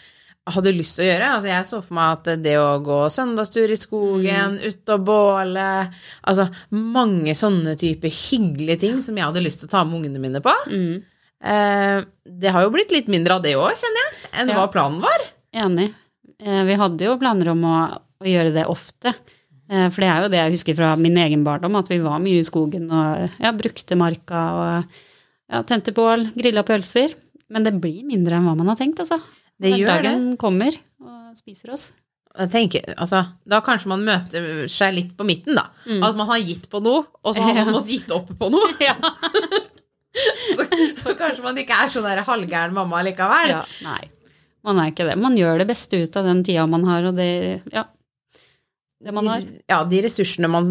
hadde 0.47 0.71
lyst 0.77 0.95
til 0.95 1.05
å 1.05 1.09
gjøre. 1.09 1.27
Altså, 1.35 1.47
jeg 1.49 1.65
så 1.65 1.81
for 1.83 1.93
meg 1.97 2.11
at 2.19 2.41
det 2.43 2.55
å 2.61 2.77
gå 2.85 2.97
søndagstur 3.09 3.71
i 3.71 3.75
skogen, 3.81 4.59
Mm. 4.59 4.67
ut 4.67 4.89
og 4.93 5.05
båle 5.05 5.91
Altså 6.23 6.49
mange 6.71 7.33
sånne 7.33 7.75
typer 7.75 8.09
hyggelige 8.09 8.79
ting 8.79 9.01
som 9.01 9.15
jeg 9.17 9.25
hadde 9.25 9.41
lyst 9.43 9.59
til 9.59 9.67
å 9.67 9.71
ta 9.71 9.83
med 9.83 10.03
ungene 10.03 10.19
mine 10.19 10.41
på. 10.41 10.53
Mm. 10.69 11.03
Eh, 11.43 12.03
det 12.29 12.51
har 12.51 12.61
jo 12.61 12.69
blitt 12.69 12.91
litt 12.91 13.07
mindre 13.07 13.31
av 13.35 13.41
det 13.43 13.55
òg, 13.55 13.71
kjenner 13.73 14.05
jeg, 14.05 14.29
enn 14.41 14.49
Ja. 14.49 14.55
hva 14.55 14.71
planen 14.71 15.01
var. 15.01 15.19
Enig. 15.53 15.93
Eh, 16.39 16.63
Vi 16.63 16.75
hadde 16.75 16.99
jo 17.01 17.17
planer 17.17 17.49
om 17.49 17.61
å, 17.63 17.99
å 18.21 18.27
gjøre 18.29 18.53
det 18.55 18.65
ofte. 18.71 19.13
Eh, 19.69 19.87
For 19.89 20.03
det 20.03 20.09
er 20.11 20.23
jo 20.25 20.31
det 20.33 20.41
jeg 20.43 20.55
husker 20.57 20.77
fra 20.77 20.93
min 20.99 21.17
egen 21.17 21.43
barndom, 21.47 21.75
at 21.79 21.89
vi 21.91 21.99
var 22.03 22.21
mye 22.23 22.39
i 22.41 22.47
skogen 22.47 22.87
og 22.93 23.29
ja, 23.41 23.51
brukte 23.57 23.97
marka 23.99 24.45
og 24.55 24.97
ja, 25.51 25.61
tente 25.67 25.93
bål, 25.95 26.29
grilla 26.37 26.63
pølser. 26.67 27.13
Men 27.53 27.65
det 27.67 27.75
blir 27.77 28.01
mindre 28.07 28.39
enn 28.39 28.47
hva 28.47 28.55
man 28.57 28.71
har 28.71 28.79
tenkt, 28.79 29.03
altså. 29.03 29.19
Det 29.61 29.69
Når 29.71 29.79
gjør 29.79 29.87
det. 29.93 30.09
dagen 30.09 30.25
kommer 30.41 30.73
og 31.05 31.37
spiser 31.37 31.75
oss. 31.75 31.91
Jeg 32.35 32.49
tenker, 32.51 32.87
altså, 32.99 33.21
da 33.47 33.61
kanskje 33.63 33.87
man 33.93 34.01
møter 34.03 34.65
seg 34.67 34.91
litt 34.97 35.13
på 35.15 35.23
midten, 35.27 35.55
da. 35.55 35.69
At 36.03 36.17
man 36.19 36.27
har 36.27 36.41
gitt 36.43 36.65
på 36.71 36.81
noe, 36.83 37.05
og 37.23 37.35
så 37.37 37.45
har 37.45 37.55
man 37.61 37.69
måttet 37.77 37.93
gitt 37.93 38.11
opp 38.11 38.33
på 38.39 38.49
noe. 38.51 38.73
så, 40.57 40.65
så 40.99 41.13
kanskje 41.19 41.43
man 41.45 41.57
ikke 41.61 41.77
er 41.85 41.91
sånn 41.91 42.05
der 42.07 42.23
halvgæren 42.27 42.75
mamma 42.75 43.01
likevel. 43.05 43.51
Ja, 43.53 43.61
nei, 43.85 44.01
man 44.65 44.79
er 44.81 44.91
ikke 44.91 45.07
det. 45.07 45.15
Man 45.21 45.35
gjør 45.39 45.61
det 45.61 45.67
beste 45.69 45.99
ut 46.01 46.17
av 46.19 46.27
den 46.27 46.43
tida 46.47 46.65
man 46.71 46.83
har, 46.89 47.07
og 47.11 47.17
det, 47.19 47.29
ja, 47.71 47.85
det. 47.85 47.94
De, 49.05 49.59
ja, 49.69 49.77
de 49.85 49.99
ressursene 50.01 50.49
man 50.49 50.69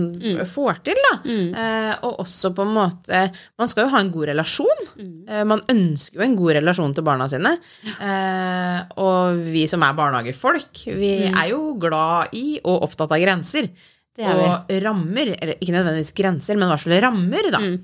får 0.51 0.81
til, 0.89 0.99
da. 1.07 1.13
Mm. 1.23 1.55
Eh, 1.55 1.93
og 2.09 2.19
også 2.25 2.51
på 2.57 2.65
en 2.67 2.73
måte 2.75 3.21
Man 3.61 3.71
skal 3.71 3.85
jo 3.87 3.93
ha 3.93 4.01
en 4.03 4.11
god 4.11 4.27
relasjon. 4.33 4.83
Mm. 4.99 5.13
Eh, 5.29 5.45
man 5.47 5.63
ønsker 5.71 6.19
jo 6.19 6.27
en 6.27 6.37
god 6.37 6.57
relasjon 6.59 6.95
til 6.97 7.07
barna 7.07 7.29
sine. 7.31 7.53
Eh, 7.95 8.79
og 8.99 9.39
vi 9.47 9.67
som 9.71 9.85
er 9.87 9.95
barnehagefolk, 9.99 10.85
vi 10.99 11.13
er 11.31 11.51
jo 11.53 11.75
glad 11.79 12.35
i 12.35 12.59
og 12.65 12.89
opptatt 12.89 13.15
av 13.15 13.23
grenser. 13.23 13.71
Mm. 13.71 14.25
Er 14.25 14.41
og 14.45 14.75
rammer, 14.85 15.33
eller 15.39 15.57
ikke 15.59 15.75
nødvendigvis 15.75 16.15
grenser, 16.15 16.59
men 16.59 16.69
i 16.69 16.73
hvert 16.75 16.85
fall 16.85 17.01
rammer, 17.03 17.49
da. 17.55 17.63
Mm. 17.63 17.77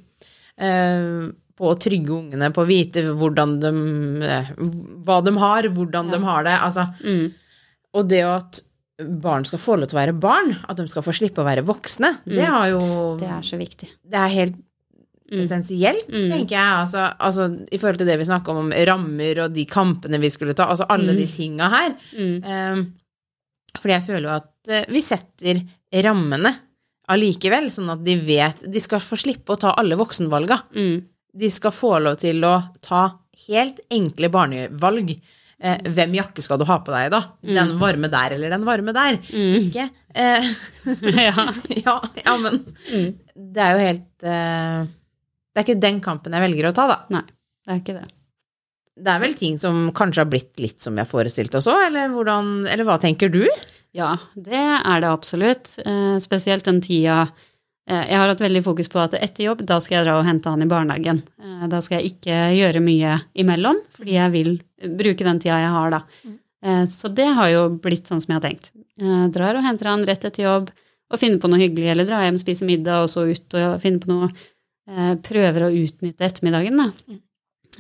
Eh, 0.61 1.30
på 1.61 1.69
å 1.69 1.76
trygge 1.76 2.14
ungene, 2.16 2.49
på 2.57 2.62
å 2.64 2.69
vite 2.69 3.02
hvordan 3.12 3.59
de, 3.61 3.71
eh, 4.26 4.50
hva 5.04 5.19
de 5.26 5.35
har, 5.37 5.69
hvordan 5.76 6.11
de 6.14 6.21
har 6.25 6.45
det. 6.47 6.54
Altså, 6.59 6.87
Mm. 7.04 7.33
og 7.95 8.09
det 8.09 8.23
at 8.25 8.61
barn 9.23 9.45
skal 9.49 9.59
få 9.62 9.76
lov 9.78 9.88
til 9.90 9.99
å 9.99 10.00
være 10.02 10.16
barn, 10.21 10.57
at 10.69 10.76
de 10.76 10.87
skal 10.88 11.02
få 11.02 11.12
slippe 11.16 11.42
å 11.42 11.47
være 11.47 11.64
voksne, 11.66 12.19
det 12.26 12.45
har 12.47 12.69
jo 12.73 12.80
Mm. 12.80 13.19
Det 13.19 13.28
er 13.28 13.42
så 13.42 13.57
viktig. 13.59 13.88
Det 14.04 14.19
er 14.19 14.28
helt 14.28 14.57
essensielt, 15.30 16.09
Mm. 16.11 16.30
tenker 16.30 16.57
jeg. 16.57 16.73
Altså, 16.83 17.14
altså, 17.19 17.66
I 17.73 17.78
forhold 17.78 17.99
til 17.99 18.07
det 18.07 18.19
vi 18.19 18.25
snakka 18.25 18.50
om, 18.50 18.57
om 18.66 18.71
rammer 18.73 19.45
og 19.45 19.52
de 19.54 19.64
kampene 19.64 20.19
vi 20.21 20.30
skulle 20.30 20.54
ta, 20.54 20.66
altså 20.66 20.87
alle 20.88 21.14
de 21.14 21.26
tinga 21.26 21.69
her. 21.71 21.95
Mm. 22.19 22.45
Eh, 22.45 22.85
fordi 23.78 23.95
jeg 23.95 24.07
føler 24.09 24.26
jo 24.26 24.35
at 24.35 24.69
eh, 24.69 24.85
vi 24.88 25.00
setter 25.00 25.62
rammene 26.02 26.54
allikevel, 27.11 27.66
sånn 27.71 27.90
at 27.90 28.04
de 28.04 28.16
vet 28.23 28.61
De 28.71 28.80
skal 28.80 29.00
få 29.02 29.16
slippe 29.19 29.50
å 29.54 29.59
ta 29.59 29.75
alle 29.78 29.97
voksenvalga. 29.99 30.62
Mm. 30.75 31.04
De 31.37 31.50
skal 31.50 31.71
få 31.71 32.00
lov 32.02 32.19
til 32.19 32.42
å 32.47 32.57
ta 32.83 33.04
helt 33.49 33.80
enkle 33.90 34.28
barnevalg. 34.30 35.14
Eh, 35.60 35.76
hvem 35.92 36.14
jakke 36.16 36.40
skal 36.42 36.56
du 36.58 36.64
ha 36.64 36.78
på 36.80 36.92
deg, 36.94 37.10
da? 37.12 37.18
Mm. 37.44 37.50
Den 37.58 37.72
varme 37.82 38.08
der 38.08 38.32
eller 38.38 38.48
den 38.54 38.62
varme 38.64 38.94
der? 38.96 39.18
Ikke 39.36 39.88
eh, 40.16 40.46
ja. 41.28 41.44
ja, 41.84 41.96
ja, 42.24 42.36
men 42.40 42.62
Mm. 42.90 43.10
det 43.36 43.60
er 43.66 43.74
jo 43.76 43.82
helt 43.84 44.24
eh, 44.24 44.86
Det 45.52 45.60
er 45.60 45.66
ikke 45.66 45.80
den 45.82 46.00
kampen 46.00 46.32
jeg 46.32 46.46
velger 46.46 46.70
å 46.70 46.72
ta, 46.78 46.86
da. 46.88 46.96
Nei, 47.12 47.22
det 47.66 47.74
er 47.74 47.82
ikke 47.82 47.98
det. 47.98 48.06
Det 49.00 49.12
er 49.14 49.20
vel 49.22 49.34
ting 49.36 49.58
som 49.60 49.90
kanskje 49.96 50.24
har 50.24 50.28
blitt 50.32 50.58
litt 50.60 50.80
som 50.80 50.96
vi 50.96 51.00
har 51.04 51.08
forestilt 51.08 51.54
oss 51.56 51.68
òg, 51.70 51.86
eller, 51.90 52.08
hvordan- 52.12 52.66
eller 52.68 52.84
hva 52.88 52.96
tenker 53.00 53.30
du? 53.32 53.44
Ja, 53.96 54.14
det 54.36 54.54
er 54.64 55.00
det 55.04 55.08
absolutt. 55.12 55.76
Eh, 55.84 56.16
spesielt 56.24 56.64
den 56.68 56.80
tida 56.84 57.26
Jeg 57.90 58.18
har 58.20 58.30
hatt 58.30 58.42
veldig 58.42 58.62
fokus 58.62 58.90
på 58.92 59.00
at 59.02 59.16
etter 59.18 59.49
jobb, 59.49 59.64
da 59.66 59.80
skal 59.82 59.99
jeg 59.99 60.06
dra 60.06 60.18
og 60.20 60.26
hente 60.28 60.50
han 60.52 60.62
i 60.62 60.68
barnehagen. 60.70 61.23
Eh, 61.42 61.64
da 61.73 61.80
skal 61.82 61.99
jeg 61.99 62.14
ikke 62.14 62.37
gjøre 62.54 62.82
mye 62.85 63.16
imellom, 63.42 63.80
fordi 63.97 64.14
jeg 64.14 64.35
vil 64.37 64.52
bruke 65.00 65.26
den 65.26 65.40
tida 65.42 65.59
jeg 65.62 65.73
har 65.75 65.97
da. 65.97 66.04
Eh, 66.62 66.85
så 66.90 67.11
det 67.12 67.26
har 67.38 67.50
jo 67.50 67.64
blitt 67.82 68.11
sånn 68.11 68.23
som 68.23 68.35
jeg 68.35 68.40
har 68.40 68.47
tenkt. 68.47 68.70
Jeg 69.00 69.32
drar 69.35 69.59
og 69.59 69.64
henter 69.64 69.90
han 69.90 70.06
rett 70.09 70.28
etter 70.28 70.47
jobb, 70.47 70.70
og 71.11 71.18
finner 71.18 71.42
på 71.42 71.50
noe 71.50 71.59
hyggelig, 71.59 71.88
eller 71.90 72.06
drar 72.06 72.23
hjem, 72.26 72.38
spiser 72.38 72.68
middag, 72.68 73.02
og 73.02 73.11
så 73.11 73.26
ut 73.26 73.59
og 73.59 73.80
finner 73.82 74.04
på 74.04 74.12
noe. 74.12 74.30
Eh, 74.90 75.12
prøver 75.26 75.66
å 75.66 75.75
utnytte 75.75 76.26
ettermiddagen, 76.26 76.78
da. 76.80 77.18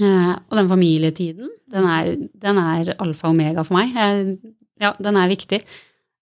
Eh, 0.00 0.32
og 0.34 0.58
den 0.58 0.70
familietiden, 0.70 1.50
den 1.70 1.86
er, 1.90 2.14
den 2.42 2.60
er 2.62 2.94
alfa 2.98 3.28
og 3.28 3.34
omega 3.34 3.64
for 3.66 3.78
meg. 3.78 3.94
Jeg, 3.94 4.54
ja, 4.80 4.94
den 5.02 5.18
er 5.20 5.30
viktig. 5.30 5.60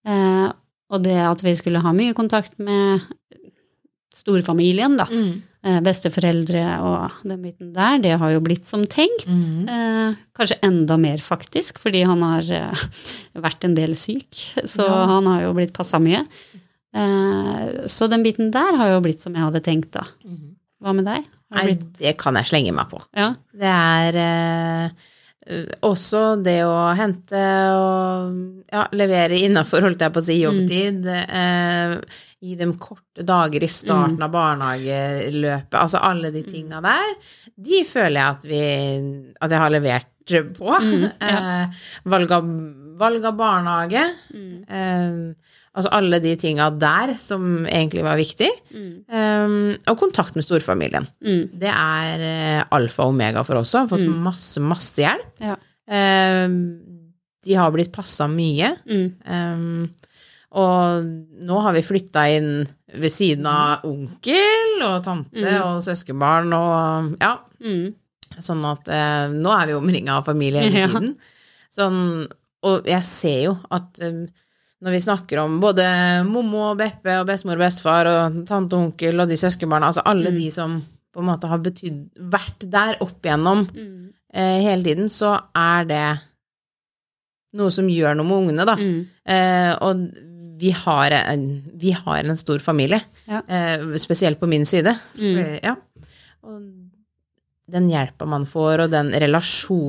Eh, 0.09 0.49
og 0.89 1.05
det 1.05 1.19
at 1.21 1.45
vi 1.45 1.53
skulle 1.57 1.83
ha 1.85 1.93
mye 1.93 2.17
kontakt 2.17 2.57
med 2.59 3.05
storfamilien, 4.19 4.97
da. 5.01 5.07
Eh, 5.67 5.81
besteforeldre 5.83 6.61
og 6.87 7.17
den 7.27 7.41
biten 7.43 7.73
der, 7.75 7.99
det 8.03 8.13
har 8.21 8.31
jo 8.35 8.41
blitt 8.45 8.69
som 8.71 8.85
tenkt. 8.87 9.27
Eh, 9.27 10.15
kanskje 10.39 10.59
enda 10.63 10.97
mer, 11.01 11.19
faktisk, 11.23 11.81
fordi 11.83 12.05
han 12.07 12.23
har 12.23 12.47
eh, 12.55 12.85
vært 13.43 13.67
en 13.67 13.75
del 13.79 13.97
syk. 13.99 14.29
Så 14.65 14.87
Ja. 14.87 15.01
han 15.17 15.27
har 15.27 15.43
jo 15.49 15.55
blitt 15.59 15.75
passa 15.77 15.99
mye. 16.03 16.23
Eh, 16.95 17.87
så 17.91 18.09
den 18.11 18.23
biten 18.25 18.51
der 18.55 18.77
har 18.79 18.95
jo 18.95 19.03
blitt 19.05 19.21
som 19.25 19.35
jeg 19.35 19.45
hadde 19.45 19.63
tenkt, 19.67 19.91
da. 19.99 20.07
Hva 20.83 20.95
med 20.95 21.05
deg? 21.11 21.27
Har 21.51 21.65
Nei, 21.65 21.73
det 21.75 21.93
det 21.99 22.17
kan 22.21 22.37
jeg 22.39 22.47
slenge 22.51 22.73
meg 22.77 22.91
på. 22.91 23.01
ja? 23.17 23.33
Det 23.57 23.71
er 23.75 24.19
eh, 24.23 24.91
også 25.83 26.43
det 26.45 26.59
å 26.69 26.95
hente 26.97 27.41
og 27.73 28.65
ja, 28.71 28.83
levere 28.93 29.39
innafor, 29.47 29.81
holdt 29.87 30.03
jeg 30.05 30.13
på 30.13 30.21
å 30.21 30.27
si, 30.27 30.37
jobbtid. 30.45 31.07
Eh, 31.09 31.95
gi 32.39 32.55
dem 32.59 32.75
korte 32.79 33.25
dager 33.27 33.65
i 33.65 33.71
starten 33.71 34.23
av 34.23 34.31
barnehageløpet. 34.35 35.75
Altså 35.79 36.03
alle 36.07 36.31
de 36.35 36.45
tinga 36.47 36.81
der. 36.85 37.15
De 37.59 37.83
føler 37.89 38.21
jeg 38.21 38.29
at 38.37 38.47
vi 38.47 38.63
At 39.41 39.55
jeg 39.55 39.63
har 39.65 39.75
levert 39.75 40.15
på. 40.59 40.75
eh, 41.29 41.79
valg, 42.05 42.33
av, 42.37 42.51
valg 43.01 43.25
av 43.25 43.39
barnehage. 43.39 44.03
Eh, 44.69 45.55
altså 45.73 45.93
alle 45.95 46.21
de 46.23 46.35
tinga 46.39 46.69
der 46.77 47.15
som 47.19 47.65
egentlig 47.67 48.05
var 48.07 48.21
viktig. 48.21 48.51
Eh, 48.75 49.57
og 49.89 49.97
kontakt 50.01 50.37
med 50.39 50.47
storfamilien. 50.47 51.09
Mm. 51.25 51.47
Det 51.59 51.73
er 51.73 52.27
eh, 52.29 52.67
alfa 52.77 53.07
og 53.09 53.17
omega 53.17 53.43
for 53.47 53.63
oss 53.63 53.75
Har 53.79 53.89
Fått 53.91 54.07
masse, 54.07 54.63
masse 54.63 55.03
hjelp. 55.03 55.33
Ja. 55.43 55.57
Eh, 55.89 56.47
de 57.49 57.57
har 57.57 57.73
blitt 57.73 57.95
passa 57.95 58.29
mye. 58.31 58.75
Mm. 58.85 59.89
Og 60.57 61.05
nå 61.45 61.59
har 61.61 61.75
vi 61.77 61.83
flytta 61.85 62.23
inn 62.33 62.51
ved 62.97 63.13
siden 63.13 63.45
av 63.51 63.83
onkel 63.85 64.81
og 64.87 65.03
tante 65.05 65.57
og 65.61 65.83
søskenbarn 65.85 66.55
og 66.57 67.17
ja. 67.21 67.35
Mm. 67.61 67.91
Sånn 68.41 68.63
at 68.69 68.89
eh, 68.89 69.27
nå 69.35 69.51
er 69.53 69.67
vi 69.69 69.75
omringa 69.77 70.19
av 70.21 70.29
familie 70.31 70.63
hele 70.65 70.81
Ja. 70.87 70.89
tiden. 70.95 71.17
Sånn, 71.75 71.99
og 72.65 72.87
jeg 72.89 73.05
ser 73.05 73.41
jo 73.45 73.57
at 73.77 74.01
eh, 74.01 74.23
når 74.81 74.95
vi 74.95 75.01
snakker 75.05 75.41
om 75.43 75.59
både 75.61 75.85
mommo 76.25 76.69
og 76.71 76.79
Beppe 76.81 77.19
og 77.21 77.27
bestemor 77.29 77.59
og 77.59 77.65
bestefar 77.67 78.09
og 78.13 78.41
tante 78.49 78.77
og 78.79 78.87
onkel 78.93 79.21
og 79.21 79.29
de 79.29 79.37
søskenbarna, 79.41 79.91
altså 79.91 80.05
alle 80.07 80.31
de 80.33 80.47
som 80.55 80.79
på 81.13 81.21
en 81.21 81.29
måte 81.29 81.49
har 81.51 81.59
betydd 81.65 82.05
vært 82.31 82.65
der 82.73 82.97
opp 83.05 83.21
igjennom 83.27 83.67
Mm. 83.75 84.13
eh, 84.33 84.61
hele 84.65 84.83
tiden, 84.87 85.09
så 85.13 85.35
er 85.57 85.85
det 85.89 86.07
noe 87.59 87.73
som 87.75 87.89
gjør 87.91 88.15
noe 88.19 88.29
med 88.29 88.37
ungene, 88.43 88.65
da. 88.69 88.75
Mm. 88.77 88.99
Eh, 89.25 89.73
og 89.83 90.03
vi 90.59 90.71
har, 90.75 91.15
en, 91.33 91.45
vi 91.79 91.93
har 91.95 92.25
en 92.25 92.37
stor 92.41 92.59
familie, 92.65 93.01
Ja. 93.29 93.43
eh, 93.49 93.85
spesielt 94.03 94.41
på 94.41 94.49
min 94.51 94.67
side. 94.67 94.95
Mm. 95.19 95.61
Ja. 95.63 95.77
Og 96.43 96.63
den 97.69 97.89
hjelpa 97.91 98.27
man 98.27 98.47
får, 98.49 98.85
og 98.87 98.91
den 98.91 99.13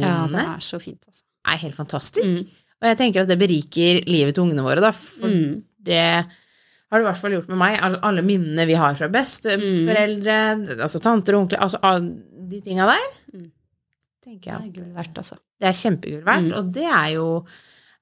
Ja, 0.03 0.25
er 0.57 0.59
fint, 0.79 1.01
altså. 1.07 1.23
er 1.47 1.57
helt 1.63 1.75
fantastisk. 1.75 2.43
Mm. 2.43 2.49
Og 2.81 2.87
jeg 2.87 2.97
tenker 2.97 3.21
at 3.23 3.27
det 3.31 3.39
beriker 3.39 4.03
livet 4.07 4.35
til 4.35 4.43
ungene 4.45 4.63
våre, 4.63 4.79
da. 4.83 4.91
For 4.91 5.27
Mm. 5.27 5.63
det 5.83 5.97
har 5.99 6.99
det 6.99 7.01
i 7.05 7.07
hvert 7.11 7.17
fall 7.21 7.31
gjort 7.31 7.49
med 7.49 7.57
meg. 7.57 7.79
Alle, 7.81 8.21
minnene 8.25 8.65
vi 8.65 8.73
har 8.73 8.95
fra 8.95 9.07
besteforeldre, 9.09 10.37
altså 10.81 10.99
tanter 11.03 11.35
og 11.35 11.43
onkler, 11.45 11.59
altså 11.61 11.79
de 12.49 12.61
tinga 12.61 12.85
der, 12.89 13.07
Mm. 13.33 13.51
tenker 14.25 14.39
Det 14.39 14.45
jeg 14.45 14.69
er 14.69 14.73
gull 14.83 14.93
verdt, 14.95 15.17
altså. 15.17 15.37
det 15.59 15.67
er 15.69 15.73
kjempegull 15.73 16.23
verdt, 16.25 16.47
Mm. 16.51 16.57
og 16.57 16.71
det 16.73 16.83
er 16.85 17.13
jo, 17.13 17.45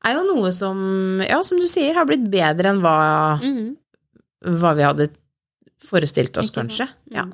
er 0.06 0.14
jo 0.18 0.24
noe 0.28 0.52
som, 0.56 0.78
ja, 1.26 1.40
som 1.44 1.58
du 1.60 1.68
sier, 1.70 1.96
har 1.98 2.06
blitt 2.10 2.28
bedre 2.32 2.70
enn 2.74 2.82
hva, 2.84 3.40
Mm. 3.42 3.76
hva 4.62 4.76
vi 4.78 4.84
hadde 4.86 5.10
forestilt 5.88 6.38
oss, 6.38 6.52
kanskje. 6.52 6.88
Ja. 7.14 7.24
Mm. 7.26 7.34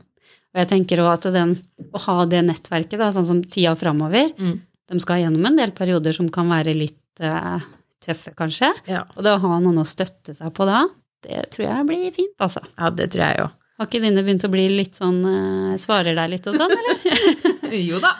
Og 0.54 0.60
jeg 0.62 0.70
tenker 0.70 1.02
også 1.02 1.30
at 1.30 1.34
den, 1.34 1.56
å 1.92 2.00
ha 2.06 2.26
det 2.30 2.44
nettverket, 2.46 3.00
da, 3.02 3.10
sånn 3.12 3.26
som 3.26 3.44
tida 3.44 3.76
framover 3.76 4.32
Mm. 4.38 4.60
De 4.92 5.00
skal 5.00 5.22
gjennom 5.24 5.46
en 5.48 5.56
del 5.56 5.72
perioder 5.72 6.14
som 6.14 6.28
kan 6.30 6.50
være 6.52 6.74
litt 6.76 7.22
uh, 7.24 7.60
tøffe, 8.04 8.34
kanskje. 8.36 8.68
Ja. 8.86 9.06
Og 9.16 9.24
det 9.24 9.32
å 9.32 9.40
ha 9.40 9.60
noen 9.64 9.80
å 9.80 9.86
støtte 9.88 10.36
seg 10.36 10.52
på 10.54 10.66
da, 10.68 10.82
det 11.24 11.46
tror 11.56 11.70
jeg 11.70 11.86
blir 11.88 12.12
fint, 12.12 12.36
altså. 12.44 12.62
ja, 12.78 12.90
det 12.92 13.08
tror 13.14 13.24
jeg 13.24 13.38
jo. 13.40 13.48
Har 13.84 13.90
ikke 13.90 14.00
dine 14.00 14.22
begynt 14.24 14.46
å 14.48 14.48
bli 14.48 14.64
litt 14.72 14.96
sånn 14.96 15.18
eh, 15.28 15.72
Svarer 15.82 16.16
deg 16.16 16.30
litt 16.32 16.46
og 16.48 16.56
sånn, 16.56 16.72
eller? 16.72 17.02
jo 17.90 17.98
da. 18.00 18.14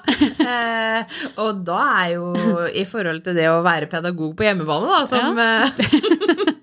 Eh, 0.44 1.22
og 1.40 1.62
da 1.64 1.78
er 2.02 2.10
jo 2.18 2.34
i 2.68 2.84
forhold 2.90 3.24
til 3.24 3.38
det 3.38 3.46
å 3.48 3.62
være 3.64 3.88
pedagog 3.88 4.34
på 4.36 4.44
hjemmebane, 4.44 4.90
da, 4.92 4.98
som 5.08 5.40
ja. 5.40 5.64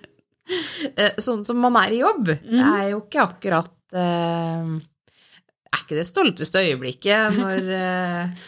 eh, 0.93 1.17
Sånn 1.17 1.41
som 1.47 1.57
man 1.65 1.79
er 1.81 1.95
i 1.97 2.03
jobb, 2.03 2.29
mm. 2.29 2.61
er 2.61 2.85
jo 2.91 3.01
ikke 3.01 3.25
akkurat 3.25 3.97
eh, 3.97 4.69
Er 4.69 5.81
ikke 5.81 5.97
det 5.97 6.05
stolteste 6.11 6.61
øyeblikket 6.61 7.41
når 7.41 7.73
eh, 7.79 8.45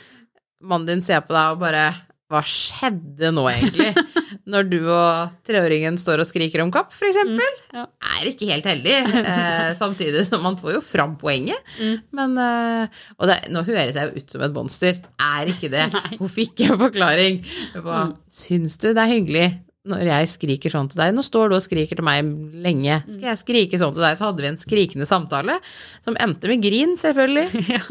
mannen 0.69 0.91
din 0.91 1.01
ser 1.01 1.25
på 1.25 1.33
deg 1.33 1.55
og 1.57 1.65
bare 1.65 1.88
Hva 2.29 2.45
skjedde 2.45 3.33
nå, 3.33 3.50
egentlig? 3.55 3.89
når 4.50 4.66
du 4.68 4.78
og 4.92 5.32
treåringen 5.48 5.96
står 6.00 6.20
og 6.20 6.28
skriker 6.28 6.60
om 6.66 6.72
kapp, 6.74 6.90
for 6.92 7.08
eksempel, 7.08 7.60
ja. 7.72 7.86
er 8.18 8.26
ikke 8.28 8.50
helt 8.50 8.66
heldig. 8.68 8.96
Eh, 9.24 9.70
samtidig 9.80 10.26
som 10.28 10.44
man 10.44 10.58
får 10.60 10.74
jo 10.76 10.82
fram 10.84 11.14
poenget. 11.22 11.60
Mm. 11.80 11.94
Men, 12.20 12.34
eh, 12.44 13.04
og 13.18 13.30
det, 13.32 13.38
nå 13.56 13.62
høres 13.68 13.96
jeg 13.96 14.10
jo 14.10 14.20
ut 14.20 14.34
som 14.36 14.44
et 14.44 14.56
monster. 14.58 15.00
Er 15.24 15.48
ikke 15.54 15.70
det. 15.72 15.86
Hun 16.20 16.32
fikk 16.32 16.66
en 16.68 16.80
forklaring. 16.82 17.40
På, 17.78 17.86
Mm. 18.04 18.18
Syns 18.34 18.76
du 18.82 18.90
det 18.92 19.00
er 19.04 19.12
hyggelig 19.14 19.48
når 19.88 20.04
jeg 20.08 20.28
skriker 20.32 20.72
sånn 20.72 20.88
til 20.92 21.00
deg? 21.02 21.12
Nå 21.16 21.24
står 21.24 21.52
du 21.52 21.56
og 21.58 21.64
skriker 21.64 21.96
til 22.00 22.06
meg 22.08 22.28
lenge. 22.64 23.02
Skal 23.12 23.30
jeg 23.34 23.40
skrike 23.42 23.80
sånn 23.80 23.96
til 23.96 24.04
deg? 24.04 24.16
Så 24.20 24.28
hadde 24.28 24.44
vi 24.44 24.50
en 24.52 24.60
skrikende 24.60 25.08
samtale 25.08 25.58
som 26.04 26.16
endte 26.24 26.52
med 26.52 26.64
grin, 26.64 26.98
selvfølgelig. 27.00 27.64
Ja. 27.78 27.82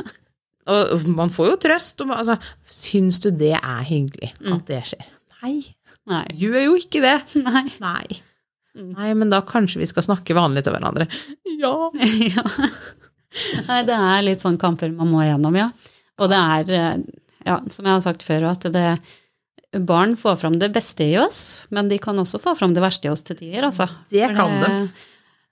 Og 0.73 1.09
man 1.11 1.27
får 1.35 1.49
jo 1.51 1.57
trøst. 1.65 2.05
Og, 2.05 2.13
altså, 2.15 2.37
syns 2.71 3.17
du 3.25 3.33
det 3.35 3.57
er 3.59 3.81
hyggelig 3.89 4.29
Mm. 4.39 4.53
at 4.61 4.69
det 4.69 4.83
skjer? 4.93 5.09
Nei, 5.43 5.57
Nei. 6.11 6.25
gjør 6.35 6.61
jo 6.67 6.77
ikke 6.81 7.03
det. 7.05 7.17
Nei. 7.47 7.65
Nei. 7.83 8.21
Mm. 8.73 8.93
Nei, 8.97 9.13
men 9.21 9.33
da 9.33 9.43
kanskje 9.45 9.83
vi 9.83 9.89
skal 9.91 10.07
snakke 10.07 10.37
vanlig 10.37 10.65
til 10.67 10.75
hverandre. 10.75 11.09
Ja. 11.61 11.75
ja. 12.37 12.45
Nei, 13.69 13.81
det 13.89 13.97
er 13.97 14.25
litt 14.27 14.45
sånn 14.45 14.61
kamper 14.61 14.93
man 14.97 15.11
må 15.13 15.25
igjennom, 15.25 15.57
ja. 15.59 15.71
Og 16.21 16.31
det 16.33 16.39
er, 16.39 16.73
eh, 16.77 17.21
ja, 17.49 17.59
som 17.73 17.89
jeg 17.89 17.97
har 17.97 18.05
sagt 18.05 18.25
før, 18.27 18.51
at 18.53 18.67
det, 18.73 18.87
barn 19.89 20.17
får 20.21 20.41
fram 20.43 20.59
det 20.61 20.73
beste 20.75 21.07
i 21.07 21.17
oss, 21.21 21.65
men 21.73 21.89
de 21.89 22.01
kan 22.03 22.19
også 22.21 22.41
få 22.43 22.57
fram 22.59 22.75
det 22.77 22.85
verste 22.85 23.09
i 23.09 23.13
oss 23.13 23.25
til 23.25 23.39
tider, 23.39 23.65
altså. 23.69 23.89
Det 24.13 24.29
kan 24.37 24.59
de. 24.61 24.73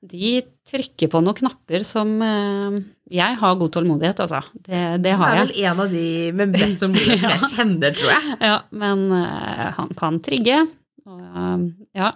De 0.02 0.40
trykker 0.64 1.11
på 1.12 1.21
noen 1.21 1.37
knapper 1.37 1.83
som 1.85 2.14
eh, 2.25 2.78
Jeg 3.12 3.37
har 3.37 3.59
god 3.61 3.73
tålmodighet, 3.75 4.23
altså. 4.25 4.40
Det, 4.54 4.80
det 5.04 5.12
har 5.21 5.35
jeg. 5.37 5.50
Det 5.50 5.61
er 5.66 5.75
vel 5.75 5.75
en 5.75 5.80
av 5.85 5.90
de 5.92 6.33
med 6.38 6.54
best 6.57 6.80
tålmodighet 6.80 7.21
som 7.21 7.30
jeg 7.37 7.50
kjenner, 7.52 7.95
tror 7.99 8.14
jeg. 8.14 8.37
Ja, 8.49 8.57
men 8.73 9.04
eh, 9.19 9.66
han 9.76 9.92
kan 9.99 10.21
trigge. 10.25 10.62
Og, 11.04 11.21
eh, 11.21 11.66
ja. 12.00 12.11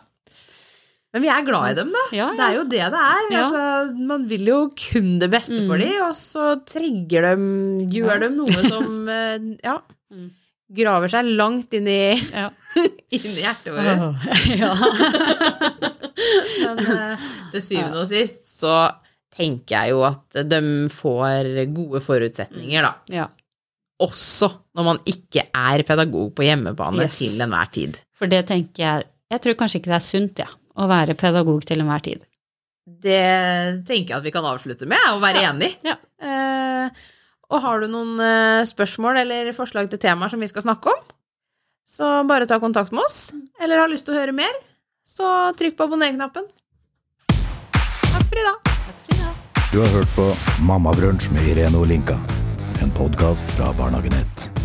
Men 1.15 1.23
vi 1.23 1.29
er 1.31 1.45
glad 1.47 1.69
i 1.71 1.75
dem, 1.79 1.93
da. 1.95 2.01
Ja, 2.17 2.31
Det 2.35 2.43
er 2.47 2.55
jo 2.57 2.63
det 2.73 2.81
det 2.91 3.03
er. 3.07 3.27
Ja. 3.31 3.43
Altså, 3.45 3.67
man 4.09 4.25
vil 4.33 4.49
jo 4.51 4.57
kun 4.75 5.13
det 5.23 5.29
beste 5.31 5.61
for 5.67 5.77
Mm. 5.77 5.85
dem, 5.85 5.99
og 6.09 6.15
så 6.19 6.47
trigger 6.67 7.29
dem, 7.29 7.45
gjør 7.93 8.15
Ja. 8.17 8.19
dem 8.25 8.41
noe 8.41 8.65
som 8.65 9.07
ja, 9.69 9.77
Mm. 10.11 10.31
graver 10.75 11.09
seg 11.13 11.29
langt 11.37 11.73
inn 11.77 11.87
i, 11.87 12.17
ja. 12.33 12.49
inn 13.15 13.31
i 13.31 13.45
hjertet 13.45 13.77
vårt. 13.77 14.27
ja. 14.59 14.73
Men 16.65 16.83
eh, 16.97 17.25
til 17.53 17.63
syvende 17.65 18.03
og 18.03 18.09
sist 18.11 18.47
så 18.61 18.75
tenker 19.35 19.75
jeg 19.75 19.95
jo 19.95 20.05
at 20.07 20.37
de 20.47 20.61
får 20.95 21.49
gode 21.75 22.01
forutsetninger, 22.05 22.85
da. 22.87 22.93
ja. 23.15 23.31
Også 24.05 24.49
når 24.75 24.87
man 24.89 24.99
ikke 25.07 25.45
er 25.55 25.83
pedagog 25.87 26.33
på 26.35 26.43
hjemmebane 26.47 27.05
Yes. 27.07 27.19
til 27.21 27.41
enhver 27.45 27.69
tid. 27.75 27.99
For 28.15 28.27
det 28.31 28.45
tenker 28.51 28.83
jeg 28.83 29.05
Jeg 29.31 29.41
tror 29.43 29.55
kanskje 29.59 29.79
ikke 29.81 29.91
det 29.93 29.97
er 29.97 30.05
sunt, 30.05 30.39
ja, 30.43 30.49
å 30.79 30.87
være 30.91 31.15
pedagog 31.19 31.63
til 31.67 31.81
enhver 31.83 32.03
tid. 32.05 32.23
Det 32.85 33.23
tenker 33.89 34.13
jeg 34.13 34.19
at 34.19 34.27
vi 34.27 34.33
kan 34.35 34.45
avslutte 34.47 34.87
med, 34.91 35.01
å 35.15 35.21
være 35.23 35.43
enig. 35.49 35.71
Ja. 35.87 35.95
Eh, 36.21 36.91
og 37.55 37.63
har 37.65 37.81
du 37.83 37.89
noen 37.91 38.19
eh, 38.23 38.67
spørsmål 38.69 39.23
eller 39.23 39.51
forslag 39.57 39.89
til 39.91 39.99
temaer 40.03 40.31
som 40.31 40.43
vi 40.43 40.51
skal 40.51 40.67
snakke 40.67 40.93
om, 40.93 41.01
så 41.89 42.11
bare 42.29 42.47
ta 42.51 42.59
kontakt 42.63 42.93
med 42.95 43.03
oss. 43.07 43.33
Eller 43.63 43.81
har 43.83 43.91
lyst 43.91 44.07
til 44.07 44.15
å 44.15 44.21
høre 44.21 44.37
mer, 44.37 44.53
så 45.07 45.53
trykk 45.59 45.77
på 45.77 45.85
abonner-knappen. 45.89 46.49
Takk 47.29 48.27
for 48.29 48.41
i 48.41 48.47
dag. 48.49 48.59
Takk 48.65 48.99
for 49.07 49.15
i 49.15 49.21
dag. 49.21 49.35
Du 49.73 49.79
har 49.81 49.89
hørt 49.99 50.17
på 50.17 50.29
Mammabrunsj 50.67 51.31
med 51.33 51.49
Irene 51.49 51.79
Olinka. 51.79 52.19
En 52.83 52.91
podkast 52.91 53.57
fra 53.57 53.73
Barnehagen 53.79 54.13
1. 54.13 54.64